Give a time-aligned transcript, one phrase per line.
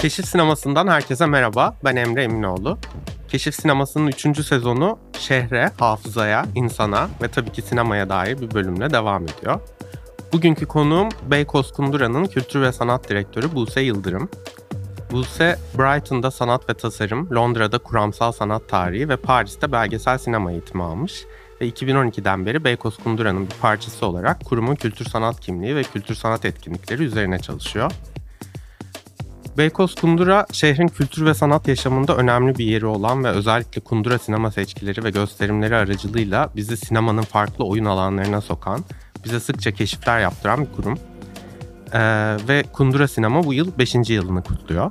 [0.00, 1.76] Keşif Sineması'ndan herkese merhaba.
[1.84, 2.78] Ben Emre Eminoğlu.
[3.28, 4.46] Keşif Sineması'nın 3.
[4.46, 9.60] sezonu şehre, hafızaya, insana ve tabii ki sinemaya dair bir bölümle devam ediyor.
[10.32, 14.28] Bugünkü konuğum Beykoz Kundura'nın kültür ve sanat direktörü Buse Yıldırım.
[15.10, 21.24] Buse, Brighton'da sanat ve tasarım, Londra'da kuramsal sanat tarihi ve Paris'te belgesel sinema eğitimi almış
[21.60, 26.44] ve 2012'den beri Beykoz Kundura'nın bir parçası olarak kurumun kültür sanat kimliği ve kültür sanat
[26.44, 27.92] etkinlikleri üzerine çalışıyor.
[29.60, 34.50] Beykoz Kundura şehrin kültür ve sanat yaşamında önemli bir yeri olan ve özellikle Kundura sinema
[34.50, 38.84] seçkileri ve gösterimleri aracılığıyla bizi sinemanın farklı oyun alanlarına sokan,
[39.24, 40.98] bize sıkça keşifler yaptıran bir kurum.
[41.92, 42.00] Ee,
[42.48, 43.94] ve Kundura Sinema bu yıl 5.
[44.10, 44.90] yılını kutluyor.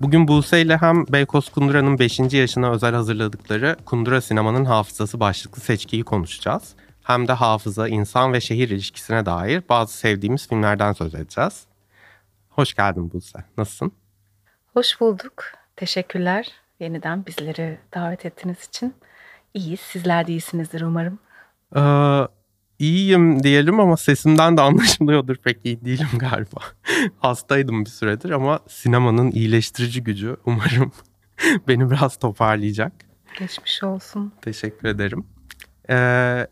[0.00, 2.18] Bugün Buse ile hem Beykoz Kundura'nın 5.
[2.32, 6.62] yaşına özel hazırladıkları Kundura Sinema'nın hafızası başlıklı seçkiyi konuşacağız.
[7.02, 11.69] Hem de hafıza, insan ve şehir ilişkisine dair bazı sevdiğimiz filmlerden söz edeceğiz.
[12.50, 13.38] Hoş geldin Buse.
[13.58, 13.92] Nasılsın?
[14.72, 15.44] Hoş bulduk.
[15.76, 18.94] Teşekkürler yeniden bizleri davet ettiğiniz için.
[19.54, 19.80] İyiyiz.
[19.80, 21.18] Sizler de iyisinizdir umarım.
[21.76, 22.28] Ee,
[22.78, 26.60] iyiyim diyelim ama sesimden de anlaşılıyordur pek iyi değilim galiba.
[27.18, 30.92] Hastaydım bir süredir ama sinemanın iyileştirici gücü umarım
[31.68, 32.92] beni biraz toparlayacak.
[33.38, 34.32] Geçmiş olsun.
[34.42, 35.26] Teşekkür ederim.
[35.90, 36.46] Ee,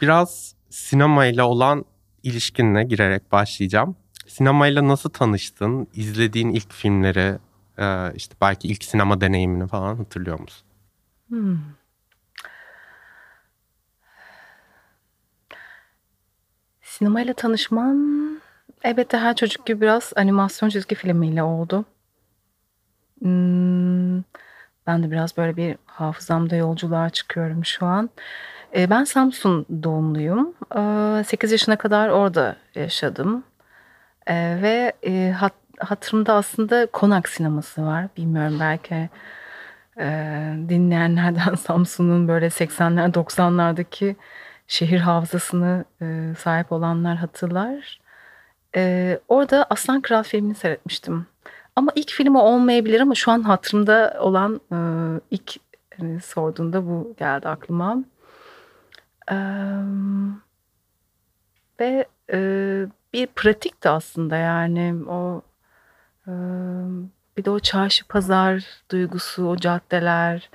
[0.00, 1.84] biraz sinemayla olan
[2.22, 3.96] ilişkinle girerek başlayacağım.
[4.32, 5.88] Sinemayla nasıl tanıştın?
[5.94, 7.38] İzlediğin ilk filmleri,
[7.78, 10.66] e, işte belki ilk sinema deneyimini falan hatırlıyor musun?
[11.28, 11.58] Hmm.
[16.82, 17.96] Sinemayla tanışmam
[18.84, 21.84] elbette her çocuk gibi biraz animasyon çizgi filmiyle oldu.
[23.22, 24.18] Hmm,
[24.86, 28.10] ben de biraz böyle bir hafızamda yolculuğa çıkıyorum şu an.
[28.76, 30.54] E, ben Samsun doğumluyum.
[31.20, 33.44] E, 8 yaşına kadar orada yaşadım.
[34.26, 38.08] E, ve e, hat, hatırımda aslında konak sineması var.
[38.16, 39.08] Bilmiyorum belki
[39.98, 40.06] e,
[40.68, 44.14] dinleyenlerden Samsun'un böyle 80'ler 90'lardaki
[44.66, 48.00] şehir hafızasını e, sahip olanlar hatırlar.
[48.76, 51.26] E, orada Aslan Kral filmini seyretmiştim.
[51.76, 54.76] Ama ilk filmi olmayabilir ama şu an hatırımda olan e,
[55.30, 55.52] ilk
[55.98, 58.04] hani sorduğunda bu geldi aklıma.
[59.30, 59.36] E,
[61.80, 62.38] ve e,
[63.12, 65.42] bir pratik de aslında yani o
[66.26, 66.32] e,
[67.36, 70.50] bir de o çarşı pazar duygusu, o caddeler,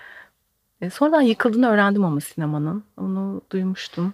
[0.81, 2.83] e, sonradan yıkıldığını öğrendim ama sinemanın.
[2.97, 4.13] Onu duymuştum.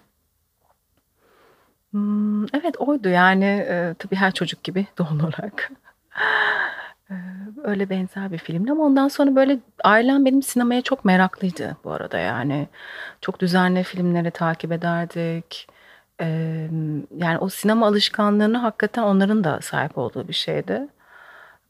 [1.90, 5.70] Hmm, evet oydu yani e, tabii her çocuk gibi doğal olarak.
[7.64, 12.18] öyle benzer bir filmdi ama ondan sonra böyle ailem benim sinemaya çok meraklıydı bu arada
[12.18, 12.68] yani.
[13.20, 15.68] Çok düzenli filmleri takip ederdik.
[16.20, 16.26] E,
[17.16, 20.88] yani o sinema alışkanlığını hakikaten onların da sahip olduğu bir şeydi.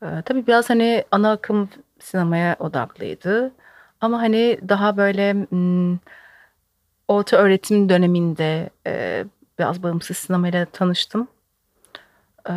[0.03, 1.69] E, tabii biraz hani ana akım
[2.01, 3.53] sinemaya odaklıydı.
[4.01, 5.99] Ama hani daha böyle m,
[7.09, 9.25] orta öğretim döneminde e,
[9.59, 11.29] biraz bağımsız sinemayla tanıştım.
[12.49, 12.55] E,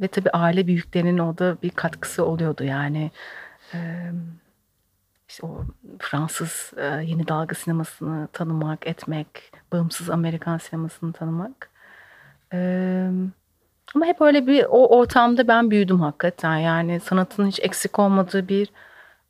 [0.00, 3.10] ve tabii aile büyüklerinin orada bir katkısı oluyordu yani.
[3.74, 4.10] E,
[5.28, 5.64] işte o
[5.98, 11.70] Fransız e, yeni dalga sinemasını tanımak, etmek, bağımsız Amerikan sinemasını tanımak.
[12.52, 12.58] E,
[13.94, 16.56] ama hep öyle bir o ortamda ben büyüdüm hakikaten.
[16.56, 18.68] Yani sanatın hiç eksik olmadığı bir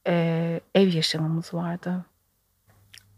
[0.07, 2.05] e, ev yaşamımız vardı.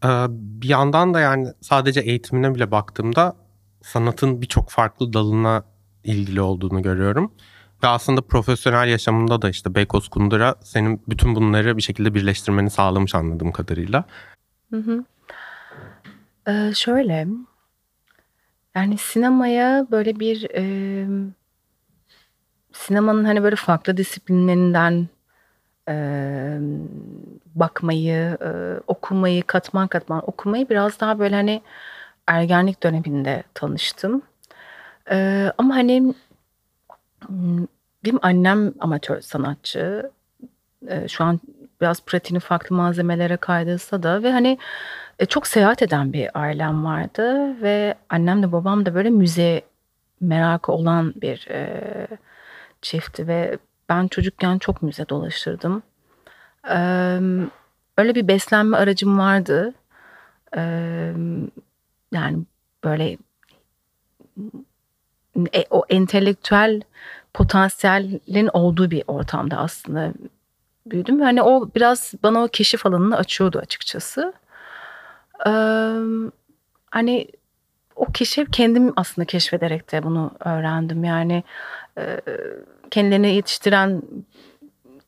[0.05, 3.37] Ee, bir yandan da yani sadece eğitimine bile baktığımda
[3.83, 5.65] sanatın birçok farklı dalına
[6.05, 7.33] ilgili olduğunu görüyorum.
[7.83, 13.15] Ve aslında profesyonel yaşamında da işte Beykoz Kundura senin bütün bunları bir şekilde birleştirmeni sağlamış
[13.15, 14.05] anladığım kadarıyla.
[14.71, 15.05] Hı hı.
[16.49, 17.27] Ee, şöyle
[18.75, 20.63] yani sinemaya böyle bir e,
[22.73, 25.09] sinemanın hani böyle farklı disiplinlerinden
[25.89, 25.95] e,
[27.55, 31.63] bakmayı, e, okumayı, katman katman okumayı biraz daha böyle hani
[32.27, 34.23] ergenlik döneminde tanıştım.
[35.11, 36.15] E, ama hani
[38.05, 40.11] benim annem amatör sanatçı.
[40.89, 41.41] E, şu an
[41.81, 44.59] biraz pratiğini farklı malzemelere kaydırsa da ve hani
[45.19, 49.63] e, çok seyahat eden bir ailem vardı ve annem de babam da böyle müze
[50.21, 52.07] merakı olan bir e,
[52.83, 53.59] çiftti ve
[53.89, 55.83] ben çocukken çok müze dolaşırdım.
[56.71, 57.21] Ee,
[57.99, 59.75] öyle bir beslenme aracım vardı.
[60.57, 61.13] Ee,
[62.13, 62.39] yani
[62.85, 63.19] böyle
[65.55, 66.83] e, o entelektüel
[67.35, 70.13] potansiyelin olduğu bir ortamda aslında
[70.91, 71.21] büyüdüm.
[71.21, 74.33] Yani o biraz bana o keşif alanını açıyordu açıkçası.
[75.47, 75.51] Ee,
[76.91, 77.29] hani
[77.97, 81.05] o keşif kendim aslında keşfederek de bunu öğrendim.
[81.05, 81.43] Yani
[81.99, 82.21] e,
[82.91, 84.03] kendilerini yetiştiren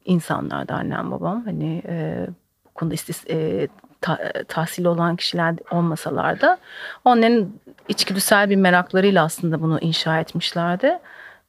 [0.05, 1.45] insanlardı annem babam.
[1.45, 2.27] Hani e,
[2.67, 3.69] bu konuda istis, e,
[4.01, 6.59] ta, tahsili olan kişiler olmasalar da
[7.05, 7.53] onların
[7.89, 10.99] içgüdüsel bir meraklarıyla aslında bunu inşa etmişlerdi.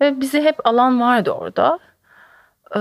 [0.02, 1.80] Ve bize hep alan vardı orada.
[2.76, 2.80] Ee,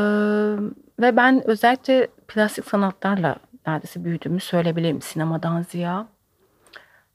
[1.00, 3.37] ve ben özellikle plastik sanatlarla
[3.67, 6.06] neredeyse büyüdüğümü söyleyebilirim sinemadan ziya.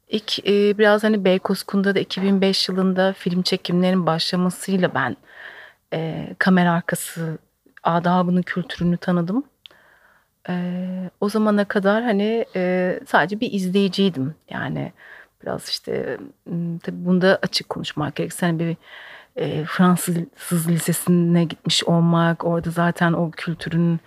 [0.07, 5.17] İlk e, biraz hani Beykoz Kun'da da 2005 yılında film çekimlerinin başlamasıyla ben
[5.93, 7.37] e, kamera arkası
[7.83, 9.43] adabını, kültürünü tanıdım.
[10.49, 10.53] E,
[11.21, 14.35] o zamana kadar hani e, sadece bir izleyiciydim.
[14.49, 14.91] Yani
[15.43, 16.17] biraz işte
[16.83, 18.77] tabii bunda açık konuşmak gerekirse hani bir
[19.35, 23.99] e, Fransız lisesine gitmiş olmak, orada zaten o kültürün,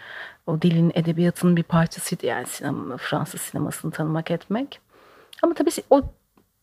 [0.47, 4.81] o dilin, edebiyatın bir parçasıydı yani sinema, Fransız sinemasını tanımak etmek.
[5.43, 6.03] Ama tabii o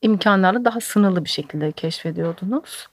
[0.01, 2.87] imkanlarla daha sınırlı bir şekilde keşfediyordunuz.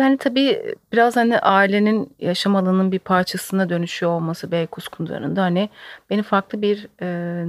[0.00, 5.70] Yani tabii biraz hani ailenin yaşam alanının bir parçasına dönüşüyor olması Beykoz Kunduları'nda hani
[6.10, 7.46] beni farklı bir e,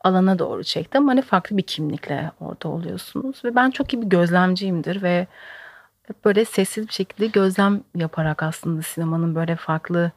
[0.00, 4.06] alana doğru çekti ama hani farklı bir kimlikle orada oluyorsunuz ve ben çok iyi bir
[4.06, 5.26] gözlemciyimdir ve
[6.02, 10.10] hep böyle sessiz bir şekilde gözlem yaparak aslında sinemanın böyle farklı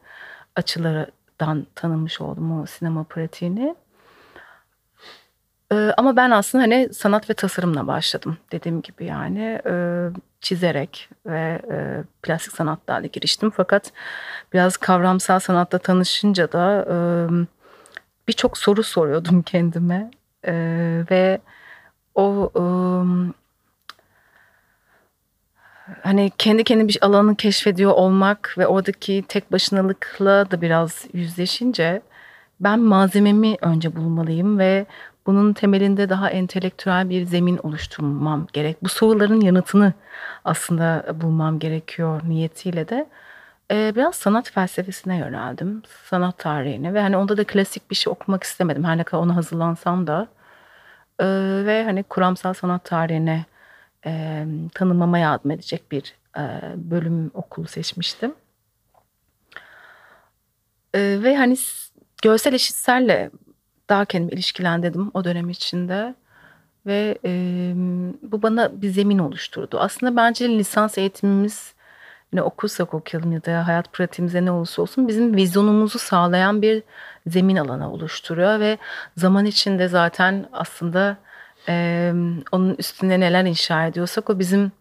[0.56, 3.74] açılardan tanımış oldum o sinema pratiğini.
[5.72, 10.06] Ee, ama ben aslında hani sanat ve tasarımla başladım dediğim gibi yani e,
[10.40, 13.50] çizerek ve e, plastik sanatlarla giriştim.
[13.50, 13.92] Fakat
[14.52, 16.96] biraz kavramsal sanatla tanışınca da e,
[18.30, 20.10] birçok soru soruyordum kendime
[20.46, 20.52] e,
[21.10, 21.40] ve
[22.14, 22.62] o e,
[26.02, 32.02] hani kendi kendi bir alanı keşfediyor olmak ve oradaki tek başınalıkla da biraz yüzleşince
[32.60, 34.86] ben malzememi önce bulmalıyım ve
[35.26, 38.76] bunun temelinde daha entelektüel bir zemin oluşturmam gerek.
[38.82, 39.92] Bu soruların yanıtını
[40.44, 43.06] aslında bulmam gerekiyor niyetiyle de
[43.70, 45.82] biraz sanat felsefesine yöneldim.
[46.04, 48.84] Sanat tarihine ve hani onda da klasik bir şey okumak istemedim.
[48.84, 50.28] Her ne kadar ona hazırlansam da.
[51.66, 53.44] Ve hani kuramsal sanat tarihine
[54.06, 54.44] e,
[54.74, 56.14] tanımama yardım edecek bir
[56.76, 58.34] bölüm okulu seçmiştim.
[60.94, 61.56] Ve hani
[62.22, 63.30] görsel eşitselle
[63.88, 66.14] daha kendimi ilişkilendirdim o dönem içinde.
[66.86, 67.72] Ve e,
[68.22, 69.78] bu bana bir zemin oluşturdu.
[69.80, 71.74] Aslında bence lisans eğitimimiz
[72.32, 76.82] ne okursak okuyalım ya da hayat pratiğimize ne olursa olsun bizim vizyonumuzu sağlayan bir
[77.26, 78.78] zemin alanı oluşturuyor ve
[79.16, 81.16] zaman içinde zaten aslında
[81.68, 82.12] e,
[82.52, 84.72] onun üstünde neler inşa ediyorsak o bizim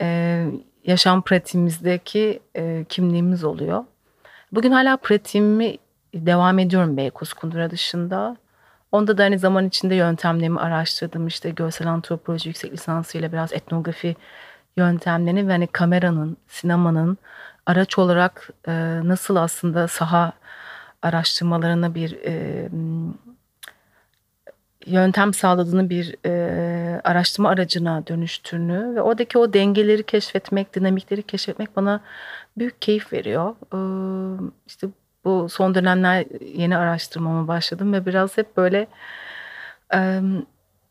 [0.00, 0.46] e,
[0.84, 3.84] yaşam pratiğimizdeki e, kimliğimiz oluyor.
[4.52, 5.76] Bugün hala pratiğimi
[6.14, 8.36] devam ediyorum Beykoz Kundura dışında.
[8.92, 11.26] Onda da hani zaman içinde yöntemlerimi araştırdım.
[11.26, 14.16] İşte görsel antropoloji yüksek lisansıyla biraz etnografi
[14.80, 17.18] yöntemlerini ve hani kameranın, sinemanın
[17.66, 18.72] araç olarak e,
[19.04, 20.32] nasıl aslında saha
[21.02, 22.68] araştırmalarına bir e,
[24.86, 32.00] yöntem sağladığını bir e, araştırma aracına dönüştüğünü ve oradaki o dengeleri keşfetmek, dinamikleri keşfetmek bana
[32.58, 33.54] büyük keyif veriyor.
[33.74, 33.78] E,
[34.66, 34.86] işte
[35.24, 38.86] bu son dönemler yeni araştırmama başladım ve biraz hep böyle
[39.94, 39.98] e,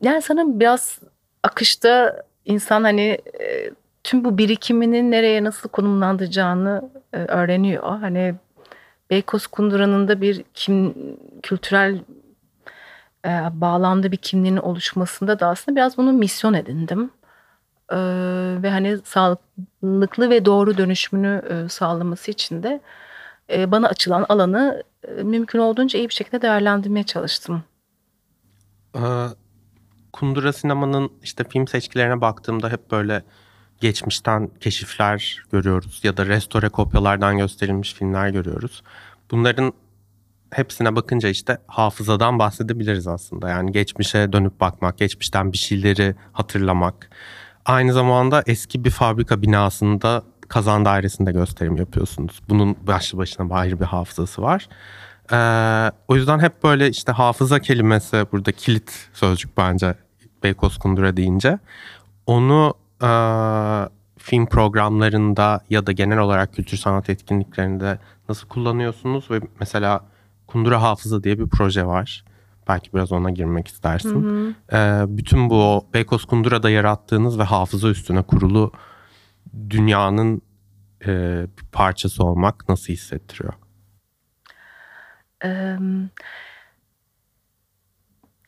[0.02, 1.00] yani sanırım biraz
[1.44, 3.72] akışta insan hani e,
[4.04, 7.84] tüm bu birikiminin nereye nasıl konumlandıracağını e, öğreniyor.
[7.84, 8.36] Hani
[9.10, 10.96] Beykoz Kundura'nın da bir kim
[11.44, 12.00] kültürel
[13.26, 17.12] e, bağlamda bir kimliğinin oluşmasında da aslında biraz bunu misyon edindim.
[17.92, 17.98] E,
[18.64, 22.82] ve hani sağlıklı ve doğru dönüşümünü e, sağlaması için de
[23.50, 27.64] e, bana açılan alanı e, mümkün olduğunca iyi bir şekilde değerlendirmeye çalıştım.
[28.96, 29.00] Ee,
[30.14, 33.24] Kundura sinemanın işte film seçkilerine baktığımda hep böyle
[33.82, 38.84] geçmişten keşifler görüyoruz ya da restore kopyalardan gösterilmiş filmler görüyoruz.
[39.32, 39.74] Bunların
[40.52, 43.50] hepsine bakınca işte hafızadan bahsedebiliriz aslında.
[43.50, 47.10] Yani geçmişe dönüp bakmak, geçmişten bir şeyleri hatırlamak.
[47.66, 52.42] Aynı zamanda eski bir fabrika binasında kazan dairesinde gösterim yapıyorsunuz.
[52.50, 54.70] Bunun başlı başına ayrı bir hafızası var.
[55.32, 59.96] Ee, o yüzden hep böyle işte hafıza kelimesi burada kilit sözcük bence
[60.44, 61.60] Beykoz Kundura deyince.
[62.26, 63.10] Onu e,
[64.18, 70.06] film programlarında ya da genel olarak kültür sanat etkinliklerinde nasıl kullanıyorsunuz ve mesela
[70.48, 72.26] Kundura Hafıza diye bir proje var.
[72.68, 74.24] Belki biraz ona girmek istersin.
[74.24, 74.54] Hı hı.
[74.78, 78.72] Ee, bütün bu Beykoz Kundura'da yarattığınız ve hafıza üstüne kurulu
[79.70, 80.42] dünyanın
[81.06, 83.54] e, bir parçası olmak nasıl hissettiriyor?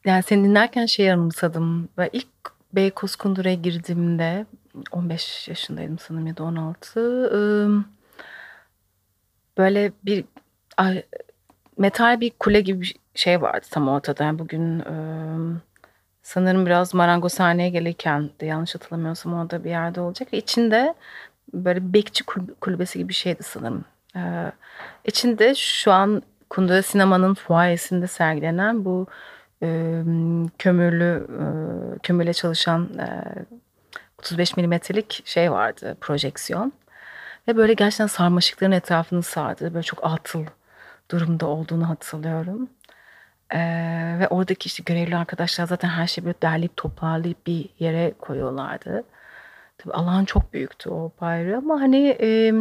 [0.05, 2.27] Yani seni dinlerken şey anımsadım ve ilk
[2.73, 4.45] Beykoz Kundura'ya girdiğimde
[4.91, 7.71] 15 yaşındaydım sanırım ya da 16.
[9.57, 10.25] Böyle bir
[11.77, 14.23] metal bir kule gibi bir şey vardı tam ortada.
[14.23, 14.83] Yani bugün
[16.23, 20.27] sanırım biraz marangozhaneye gelirken de yanlış hatırlamıyorsam orada bir yerde olacak.
[20.31, 20.93] İçinde
[21.53, 22.23] böyle bekçi
[22.61, 23.85] kulübesi gibi bir şeydi sanırım.
[25.05, 29.07] İçinde şu an Kundura Sinema'nın fuayesinde sergilenen bu
[30.57, 31.27] kömürlü
[32.03, 32.89] kömürle çalışan
[34.19, 36.73] 35 milimetrelik şey vardı projeksiyon.
[37.47, 39.73] Ve böyle gerçekten sarmaşıkların etrafını sardı.
[39.73, 40.45] Böyle çok atıl
[41.11, 42.69] durumda olduğunu hatırlıyorum.
[43.53, 49.03] Ee, ve oradaki işte görevli arkadaşlar zaten her şeyi böyle derleyip toparlayıp bir yere koyuyorlardı.
[49.77, 52.53] Tabii alan çok büyüktü o bayrağı ama hani e,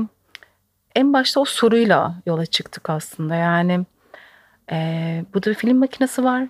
[0.95, 3.35] en başta o soruyla yola çıktık aslında.
[3.35, 3.87] Yani
[4.73, 6.49] e, burada bir film makinesi var.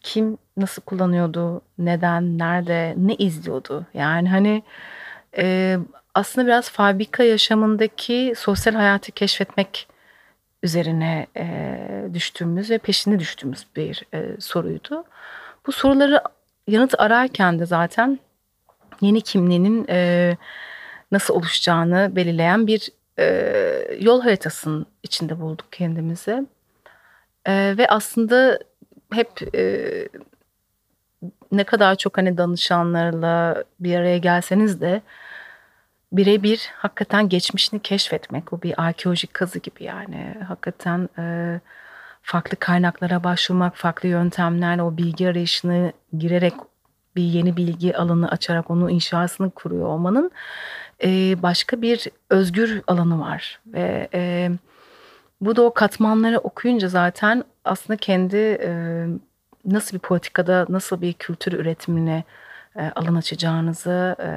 [0.00, 3.86] Kim nasıl kullanıyordu, neden, nerede, ne izliyordu?
[3.94, 4.62] Yani hani
[5.38, 5.76] e,
[6.14, 9.88] aslında biraz fabrika yaşamındaki sosyal hayatı keşfetmek
[10.62, 11.78] üzerine e,
[12.14, 15.04] düştüğümüz ve peşinde düştüğümüz bir e, soruydu.
[15.66, 16.22] Bu soruları
[16.66, 18.18] yanıt ararken de zaten
[19.00, 20.36] yeni kimliğinin e,
[21.12, 26.46] nasıl oluşacağını belirleyen bir e, yol haritasının içinde bulduk kendimizi.
[27.46, 28.58] E, ve aslında
[29.12, 30.08] hep e,
[31.52, 35.02] ne kadar çok hani danışanlarla bir araya gelseniz de
[36.12, 38.52] birebir hakikaten geçmişini keşfetmek.
[38.52, 40.36] O bir arkeolojik kazı gibi yani.
[40.48, 41.60] Hakikaten e,
[42.22, 46.54] farklı kaynaklara başvurmak, farklı yöntemlerle o bilgi arayışını girerek
[47.16, 50.30] bir yeni bilgi alanı açarak onu inşasını kuruyor olmanın
[51.04, 53.60] e, başka bir özgür alanı var.
[53.66, 54.50] Ve e,
[55.40, 58.70] bu da o katmanları okuyunca zaten aslında kendi e,
[59.64, 62.24] nasıl bir politikada, nasıl bir kültür üretimine
[62.76, 64.30] e, alan açacağınızı e,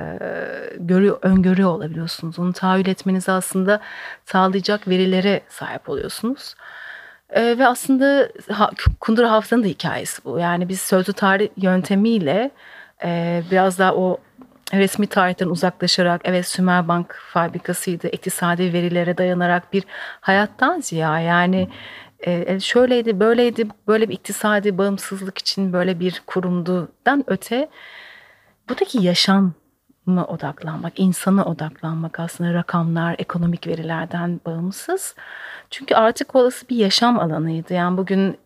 [0.77, 2.39] görüyor, öngörüyor olabiliyorsunuz.
[2.39, 3.79] Onu tahayyül etmenizi aslında
[4.25, 6.55] sağlayacak verilere sahip oluyorsunuz.
[7.29, 10.39] E, ve aslında ha, Kundur Hafıza'nın da hikayesi bu.
[10.39, 12.51] Yani biz sözlü tarih yöntemiyle
[13.03, 14.17] e, biraz daha o
[14.74, 19.84] resmi tarihten uzaklaşarak evet Sümer Bank fabrikasıydı iktisadi verilere dayanarak bir
[20.22, 21.70] hayattan ziya yani
[22.20, 27.70] e, şöyleydi böyleydi böyle bir iktisadi bağımsızlık için böyle bir kurumdudan öte
[28.70, 29.53] buradaki yaşam
[30.06, 35.15] mı odaklanmak, insana odaklanmak aslında rakamlar, ekonomik verilerden bağımsız.
[35.70, 37.74] Çünkü artık olası bir yaşam alanıydı.
[37.74, 38.38] Yani bugün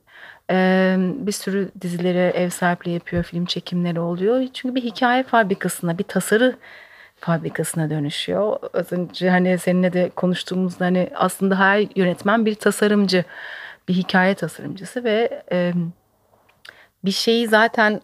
[1.28, 4.48] bir sürü dizilere ev sahipliği yapıyor, film çekimleri oluyor.
[4.54, 6.56] Çünkü bir hikaye fabrikasına, bir tasarı
[7.20, 8.58] fabrikasına dönüşüyor.
[8.74, 13.24] Az önce hani seninle de konuştuğumuzda hani aslında her yönetmen bir tasarımcı,
[13.88, 15.44] bir hikaye tasarımcısı ve
[17.06, 18.02] bir şeyi zaten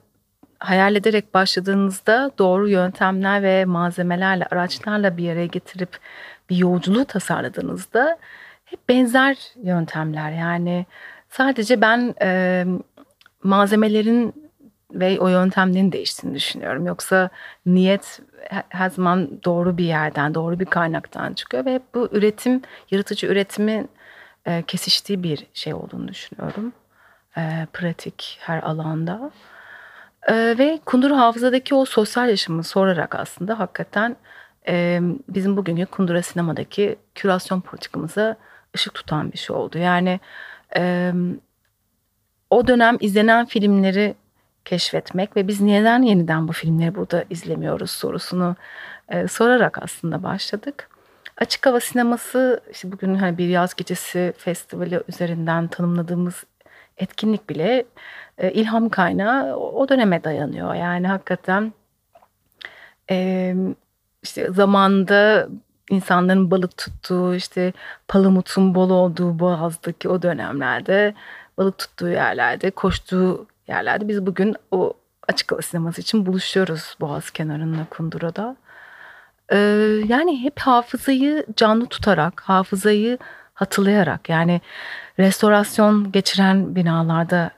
[0.59, 5.97] hayal ederek başladığınızda doğru yöntemler ve malzemelerle, araçlarla bir yere getirip
[6.49, 8.17] bir yolculuğu tasarladığınızda
[8.65, 10.31] hep benzer yöntemler.
[10.31, 10.85] Yani
[11.33, 12.65] sadece ben e,
[13.43, 14.51] malzemelerin
[14.91, 16.85] ve o yöntemlerin değiştiğini düşünüyorum.
[16.85, 17.29] Yoksa
[17.65, 18.19] niyet
[18.69, 22.61] her zaman doğru bir yerden, doğru bir kaynaktan çıkıyor ve bu üretim,
[22.91, 23.89] yaratıcı üretimin
[24.45, 26.73] e, kesiştiği bir şey olduğunu düşünüyorum.
[27.37, 29.31] E, pratik her alanda.
[30.29, 34.15] Ee, ve Kundur Hafıza'daki o sosyal yaşamı sorarak aslında hakikaten
[34.67, 34.99] e,
[35.29, 38.35] bizim bugünkü Kundura Sinema'daki kürasyon politikamıza
[38.75, 39.77] ışık tutan bir şey oldu.
[39.77, 40.19] Yani
[40.77, 41.13] e,
[42.49, 44.15] o dönem izlenen filmleri
[44.65, 48.55] keşfetmek ve biz neden yeniden bu filmleri burada izlemiyoruz sorusunu
[49.09, 50.89] e, sorarak aslında başladık.
[51.37, 56.43] Açık hava sineması işte bugün hani bir yaz gecesi festivali üzerinden tanımladığımız
[56.97, 57.85] etkinlik bile
[58.37, 60.73] e, ilham kaynağı o döneme dayanıyor.
[60.73, 61.73] Yani hakikaten
[63.09, 63.55] e,
[64.23, 65.49] işte zamanda
[65.89, 67.73] insanların balık tuttuğu işte
[68.07, 71.13] palamutun bol olduğu boğazdaki o dönemlerde
[71.57, 74.93] balık tuttuğu yerlerde koştuğu yerlerde biz bugün o
[75.27, 78.55] açık hava sineması için buluşuyoruz Boğaz kenarında Kundura'da.
[79.51, 79.57] Ee,
[80.07, 83.17] yani hep hafızayı canlı tutarak, hafızayı
[83.53, 84.61] hatırlayarak yani
[85.19, 87.51] restorasyon geçiren binalarda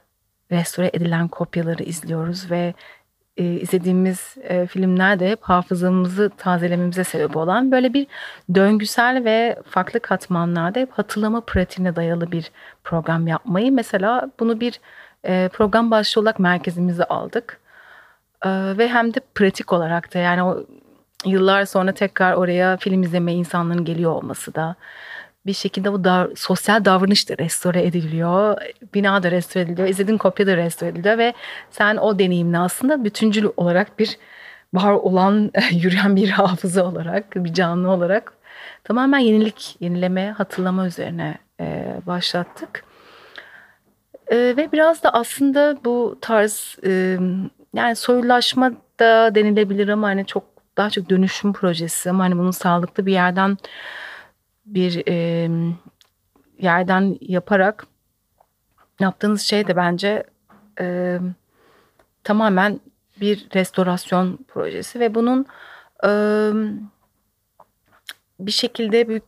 [0.52, 2.74] restore edilen kopyaları izliyoruz ve
[3.38, 8.08] e, izlediğimiz e, filmler hep hafızamızı tazelememize sebep olan böyle bir
[8.56, 12.52] döngüsel ve farklı katmanlarda hep hatırlama pratiğine dayalı bir
[12.84, 14.80] program yapmayı mesela bunu bir
[15.26, 17.60] e, program başlığı olarak merkezimize aldık.
[18.46, 20.66] E, ve hem de pratik olarak da yani o
[21.26, 24.76] yıllar sonra tekrar oraya film izleme insanların geliyor olması da
[25.46, 28.58] bir şekilde bu da, sosyal davranış da restore ediliyor.
[28.94, 29.88] Bina da restore ediliyor.
[29.88, 31.34] izlediğin kopya da restore ediliyor ve
[31.72, 34.18] sen o deneyimle aslında bütüncül olarak bir
[34.74, 38.34] var olan yürüyen bir hafıza olarak, bir canlı olarak
[38.84, 42.84] tamamen yenilik, yenileme, hatırlama üzerine e, başlattık.
[44.28, 47.18] E, ve biraz da aslında bu tarz e,
[47.74, 50.44] yani soyulaşma da denilebilir ama hani çok
[50.78, 53.58] daha çok dönüşüm projesi ama hani bunun sağlıklı bir yerden
[54.66, 55.50] bir e,
[56.60, 57.88] yerden yaparak
[59.00, 60.24] yaptığınız şey de bence
[60.80, 61.20] e,
[62.24, 62.80] tamamen
[63.22, 65.46] bir restorasyon projesi ve bunun
[66.04, 66.10] e,
[68.40, 69.24] bir şekilde büyük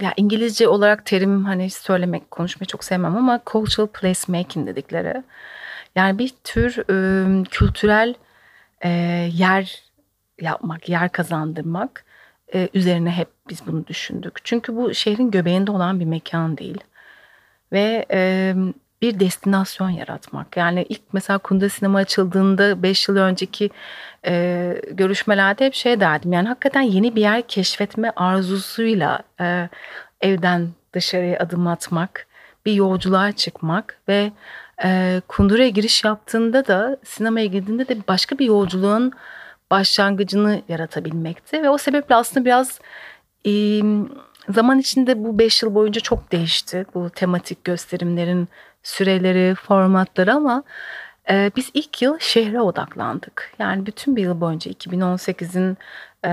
[0.00, 5.22] ya İngilizce olarak terim hani söylemek konuşmayı çok sevmem ama cultural placemaking dedikleri
[5.96, 8.14] yani bir tür e, kültürel
[8.84, 8.88] e,
[9.32, 9.82] yer
[10.40, 12.04] yapmak, yer kazandırmak
[12.54, 14.44] e, üzerine hep biz bunu düşündük.
[14.44, 16.78] Çünkü bu şehrin göbeğinde olan bir mekan değil
[17.72, 18.54] ve e,
[19.02, 20.56] bir destinasyon yaratmak.
[20.56, 23.70] Yani ilk mesela Kunda Sinema açıldığında 5 yıl önceki
[24.26, 26.32] e, görüşmelerde hep şey derdim.
[26.32, 29.68] Yani hakikaten yeni bir yer keşfetme arzusuyla e,
[30.20, 32.26] evden dışarıya adım atmak,
[32.66, 34.32] bir yolculuğa çıkmak ve
[34.84, 39.12] e, Kundura'ya giriş yaptığında da sinemaya girdiğinde de başka bir yolculuğun
[39.74, 41.62] başlangıcını yaratabilmekti.
[41.62, 42.80] Ve o sebeple aslında biraz
[43.46, 43.52] e,
[44.48, 46.86] zaman içinde bu 5 yıl boyunca çok değişti.
[46.94, 48.48] Bu tematik gösterimlerin
[48.82, 50.62] süreleri, formatları ama
[51.30, 53.52] e, biz ilk yıl şehre odaklandık.
[53.58, 55.76] Yani bütün bir yıl boyunca 2018'in
[56.24, 56.30] e,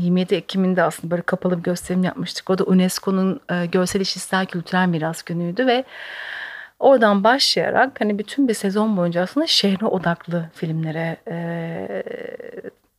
[0.00, 2.50] 27 Ekim'inde aslında böyle kapalı bir gösterim yapmıştık.
[2.50, 3.40] O da UNESCO'nun
[3.72, 5.84] görsel işitsel kültürel miras günüydü ve
[6.84, 12.02] oradan başlayarak hani bütün bir sezon boyunca aslında şehre odaklı filmlere e,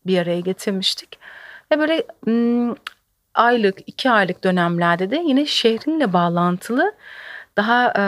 [0.06, 1.20] bir araya getirmiştik.
[1.72, 2.76] Ve böyle m,
[3.34, 6.94] aylık, iki aylık dönemlerde de yine şehrinle bağlantılı
[7.58, 8.02] daha e,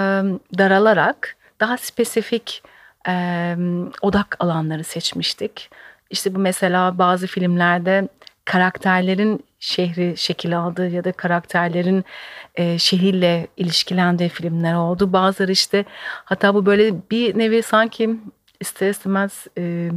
[0.57, 2.63] daralarak daha spesifik
[3.07, 3.55] e,
[4.01, 5.70] odak alanları seçmiştik.
[6.09, 8.07] İşte bu mesela bazı filmlerde
[8.48, 12.05] karakterlerin şehri şekil aldığı ya da karakterlerin
[12.55, 15.14] e, şehirle ilişkilendiği filmler oldu.
[15.14, 15.86] Bazıları işte
[16.25, 18.10] hatta bu böyle bir nevi sanki
[18.60, 19.90] ister istemez e,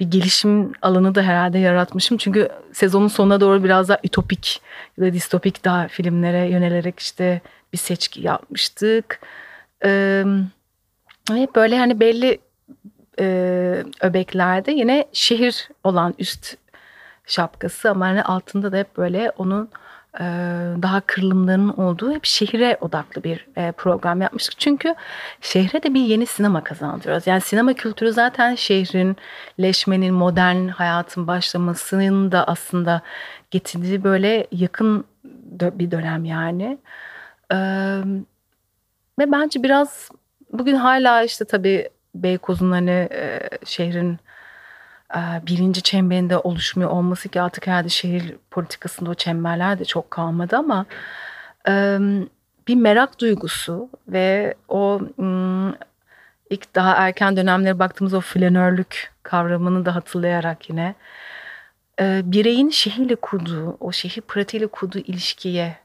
[0.00, 2.16] bir gelişim alanı da herhalde yaratmışım.
[2.16, 4.60] Çünkü sezonun sonuna doğru biraz daha ütopik
[4.98, 7.40] ya da distopik daha filmlere yönelerek işte
[7.72, 9.20] bir seçki yapmıştık.
[9.84, 10.24] Ee,
[11.30, 12.38] hep böyle hani belli
[13.18, 13.24] e,
[14.00, 16.61] öbeklerde yine şehir olan üst
[17.26, 19.68] şapkası ama hani altında da hep böyle onun
[20.20, 20.24] e,
[20.82, 24.60] daha kırılımlarının olduğu hep şehire odaklı bir e, program yapmıştık.
[24.60, 24.94] Çünkü
[25.40, 27.26] şehre de bir yeni sinema kazandırıyoruz.
[27.26, 29.16] Yani sinema kültürü zaten şehrin,
[29.60, 33.02] leşmenin, modern hayatın başlamasının da aslında
[33.50, 35.04] getirdiği böyle yakın
[35.60, 36.78] bir dönem yani.
[37.52, 37.56] Ee,
[39.18, 40.08] ve bence biraz
[40.52, 44.31] bugün hala işte tabii Beykoz'un hani e, şehrin e,
[45.46, 50.86] birinci çemberinde oluşmuyor olması ki artık herhalde şehir politikasında o çemberler de çok kalmadı ama
[51.68, 51.98] e,
[52.68, 55.72] bir merak duygusu ve o m,
[56.50, 60.94] ilk daha erken dönemlere baktığımız o flanörlük kavramını da hatırlayarak yine
[62.00, 65.76] e, bireyin şehirle kurduğu, o şehir pratiğiyle kurduğu ilişkiye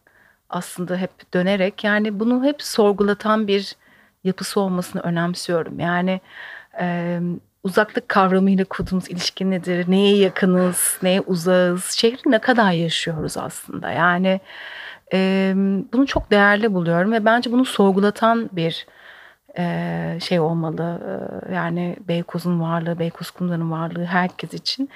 [0.49, 3.75] aslında hep dönerek yani bunu hep sorgulatan bir
[4.23, 5.79] yapısı olmasını önemsiyorum.
[5.79, 6.21] Yani
[7.67, 9.85] uzaklık kavramıyla kurduğumuz ilişki nedir?
[9.87, 10.99] Neye yakınız?
[11.03, 11.91] Neye uzağız?
[11.91, 13.91] Şehri ne kadar yaşıyoruz aslında?
[13.91, 14.41] Yani
[15.13, 15.53] e,
[15.93, 18.85] bunu çok değerli buluyorum ve bence bunu sorgulatan bir
[19.57, 21.01] e, şey olmalı.
[21.49, 24.89] E, yani Beykoz'un varlığı, Beykoz Kumları'nın varlığı herkes için.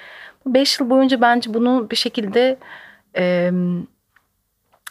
[0.46, 2.58] Beş yıl boyunca bence bunu bir şekilde
[3.18, 3.52] e,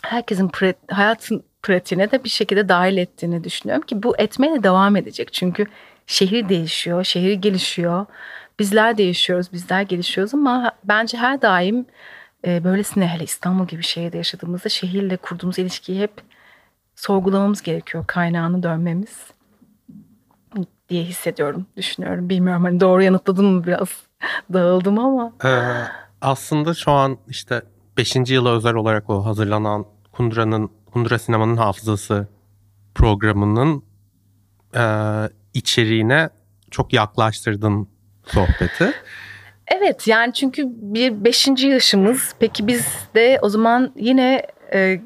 [0.03, 5.33] herkesin prat, hayatın pratiğine de bir şekilde dahil ettiğini düşünüyorum ki bu etmeye devam edecek.
[5.33, 5.67] Çünkü
[6.11, 8.07] şehir değişiyor, şehir gelişiyor.
[8.59, 11.87] Bizler değişiyoruz, bizler gelişiyoruz ama bence her daim
[12.47, 16.13] e, böylesine hele İstanbul gibi şehirde yaşadığımızda şehirle kurduğumuz ilişkiyi hep
[16.97, 18.05] sorgulamamız gerekiyor.
[18.07, 19.27] Kaynağını dönmemiz
[20.89, 22.29] diye hissediyorum, düşünüyorum.
[22.29, 23.89] Bilmiyorum hani doğru yanıtladım mı biraz
[24.53, 25.33] dağıldım ama.
[25.45, 25.63] Ee,
[26.21, 27.63] aslında şu an işte
[27.97, 28.17] 5.
[28.31, 32.29] yıla özel olarak o hazırlanan Kundura'nın Kundura Sinema'nın Hafızası
[32.95, 33.83] programının
[34.75, 34.85] e,
[35.55, 36.29] içeriğine
[36.71, 37.89] çok yaklaştırdın
[38.27, 38.93] sohbeti.
[39.67, 42.35] Evet yani çünkü bir beşinci yaşımız.
[42.39, 45.01] Peki biz de o zaman yine e,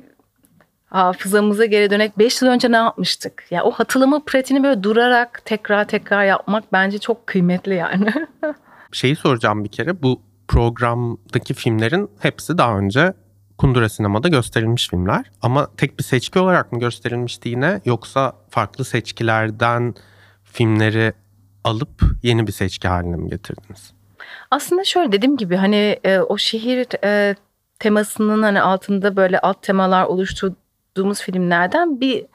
[0.87, 3.45] hafızamıza geri dönek 5 yıl önce ne yapmıştık?
[3.51, 8.13] Ya yani o hatırlama pratiğini böyle durarak tekrar tekrar yapmak bence çok kıymetli yani.
[8.93, 13.15] Şeyi soracağım bir kere bu programdaki filmlerin hepsi daha önce
[13.59, 15.31] Kundura Sinema'da gösterilmiş filmler.
[15.43, 19.95] Ama tek bir seçki olarak mı gösterilmişti yine yoksa farklı seçkilerden
[20.55, 21.13] filmleri
[21.65, 23.93] alıp yeni bir seçki haline mi getirdiniz?
[24.51, 27.35] Aslında şöyle dediğim gibi hani e, o şehir e,
[27.79, 32.27] temasının hani altında böyle alt temalar oluşturduğumuz filmlerden bir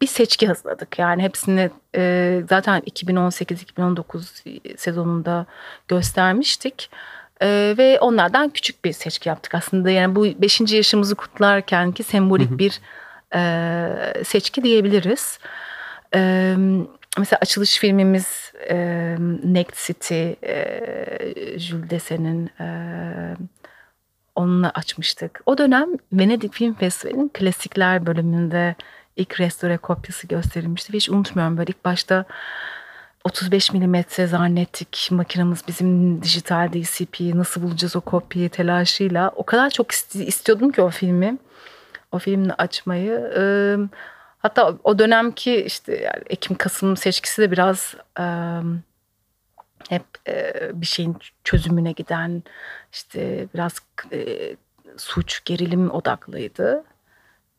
[0.00, 0.98] bir seçki hazırladık.
[0.98, 5.46] Yani hepsini e, zaten 2018-2019 sezonunda
[5.88, 6.90] göstermiştik.
[7.42, 9.90] E, ve onlardan küçük bir seçki yaptık aslında.
[9.90, 10.60] Yani bu 5.
[10.72, 12.58] yaşımızı kutlarken ki sembolik hı hı.
[12.58, 12.80] bir
[13.34, 15.38] e, seçki diyebiliriz.
[16.14, 16.56] E,
[17.18, 18.76] mesela açılış filmimiz e,
[19.44, 22.66] Next City, e, Jules Desse'nin e,
[24.34, 25.40] onunla açmıştık.
[25.46, 28.74] O dönem Venedik Film Festivali'nin klasikler bölümünde
[29.16, 30.92] ilk restore kopyası gösterilmişti.
[30.92, 32.24] Ve hiç unutmuyorum böyle ilk başta
[33.24, 39.32] 35 milimetre zannettik makinamız bizim dijital DCP nasıl bulacağız o kopyayı telaşıyla.
[39.36, 41.38] O kadar çok istiyordum ki o filmi.
[42.12, 43.12] O filmle açmayı.
[44.44, 47.94] Hatta o dönemki işte yani Ekim-Kasım seçkisi de biraz
[49.88, 50.04] hep
[50.72, 52.42] bir şeyin çözümüne giden
[52.92, 53.80] işte biraz
[54.96, 56.84] suç gerilim odaklıydı.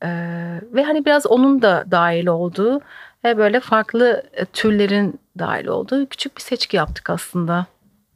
[0.04, 2.82] Ee, ve hani biraz onun da dahil olduğu
[3.24, 7.66] ve böyle farklı e, türlerin dahil olduğu küçük bir seçki yaptık aslında.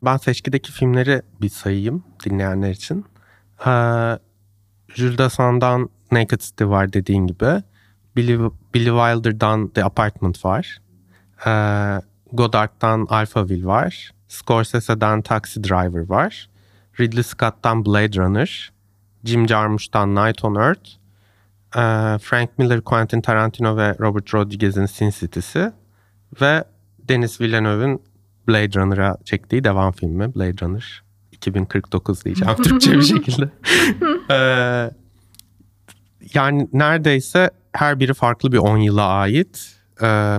[0.03, 3.05] Ben seçkideki filmleri bir sayayım dinleyenler için.
[3.65, 3.69] Ee,
[4.87, 7.63] Jules Dassin'dan Naked City var dediğin gibi.
[8.15, 8.37] Billy,
[8.73, 10.77] Billy Wilder'dan The Apartment var.
[11.45, 12.01] Ee,
[12.33, 14.11] Godard'dan Alphaville var.
[14.27, 16.49] Scorsese'den Taxi Driver var.
[16.99, 18.71] Ridley Scott'tan Blade Runner.
[19.23, 20.89] Jim Jarmusch'tan Night on Earth.
[21.75, 25.71] Ee, Frank Miller, Quentin Tarantino ve Robert Rodriguez'in Sin City'si
[26.41, 26.63] ve
[27.09, 28.01] Denis Villeneuve'ün
[28.47, 33.49] Blade Runner'a çektiği devam filmi Blade Runner 2049 diyeceğim Türkçe bir şekilde.
[34.31, 34.91] ee,
[36.33, 39.75] yani neredeyse her biri farklı bir 10 yıla ait.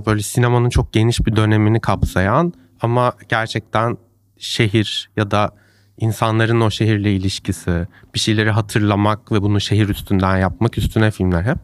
[0.06, 3.96] Böyle sinemanın çok geniş bir dönemini kapsayan ama gerçekten
[4.38, 5.50] şehir ya da
[5.98, 11.58] insanların o şehirle ilişkisi, bir şeyleri hatırlamak ve bunu şehir üstünden yapmak üstüne filmler hep.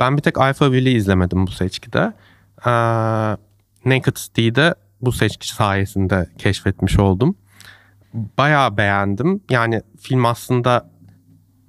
[0.00, 2.12] Ben bir tek Alphaville'i izlemedim bu seçkide.
[2.66, 2.70] Ee,
[3.84, 7.36] Naked City'yi de bu seçki sayesinde keşfetmiş oldum.
[8.14, 9.40] Bayağı beğendim.
[9.50, 10.90] Yani film aslında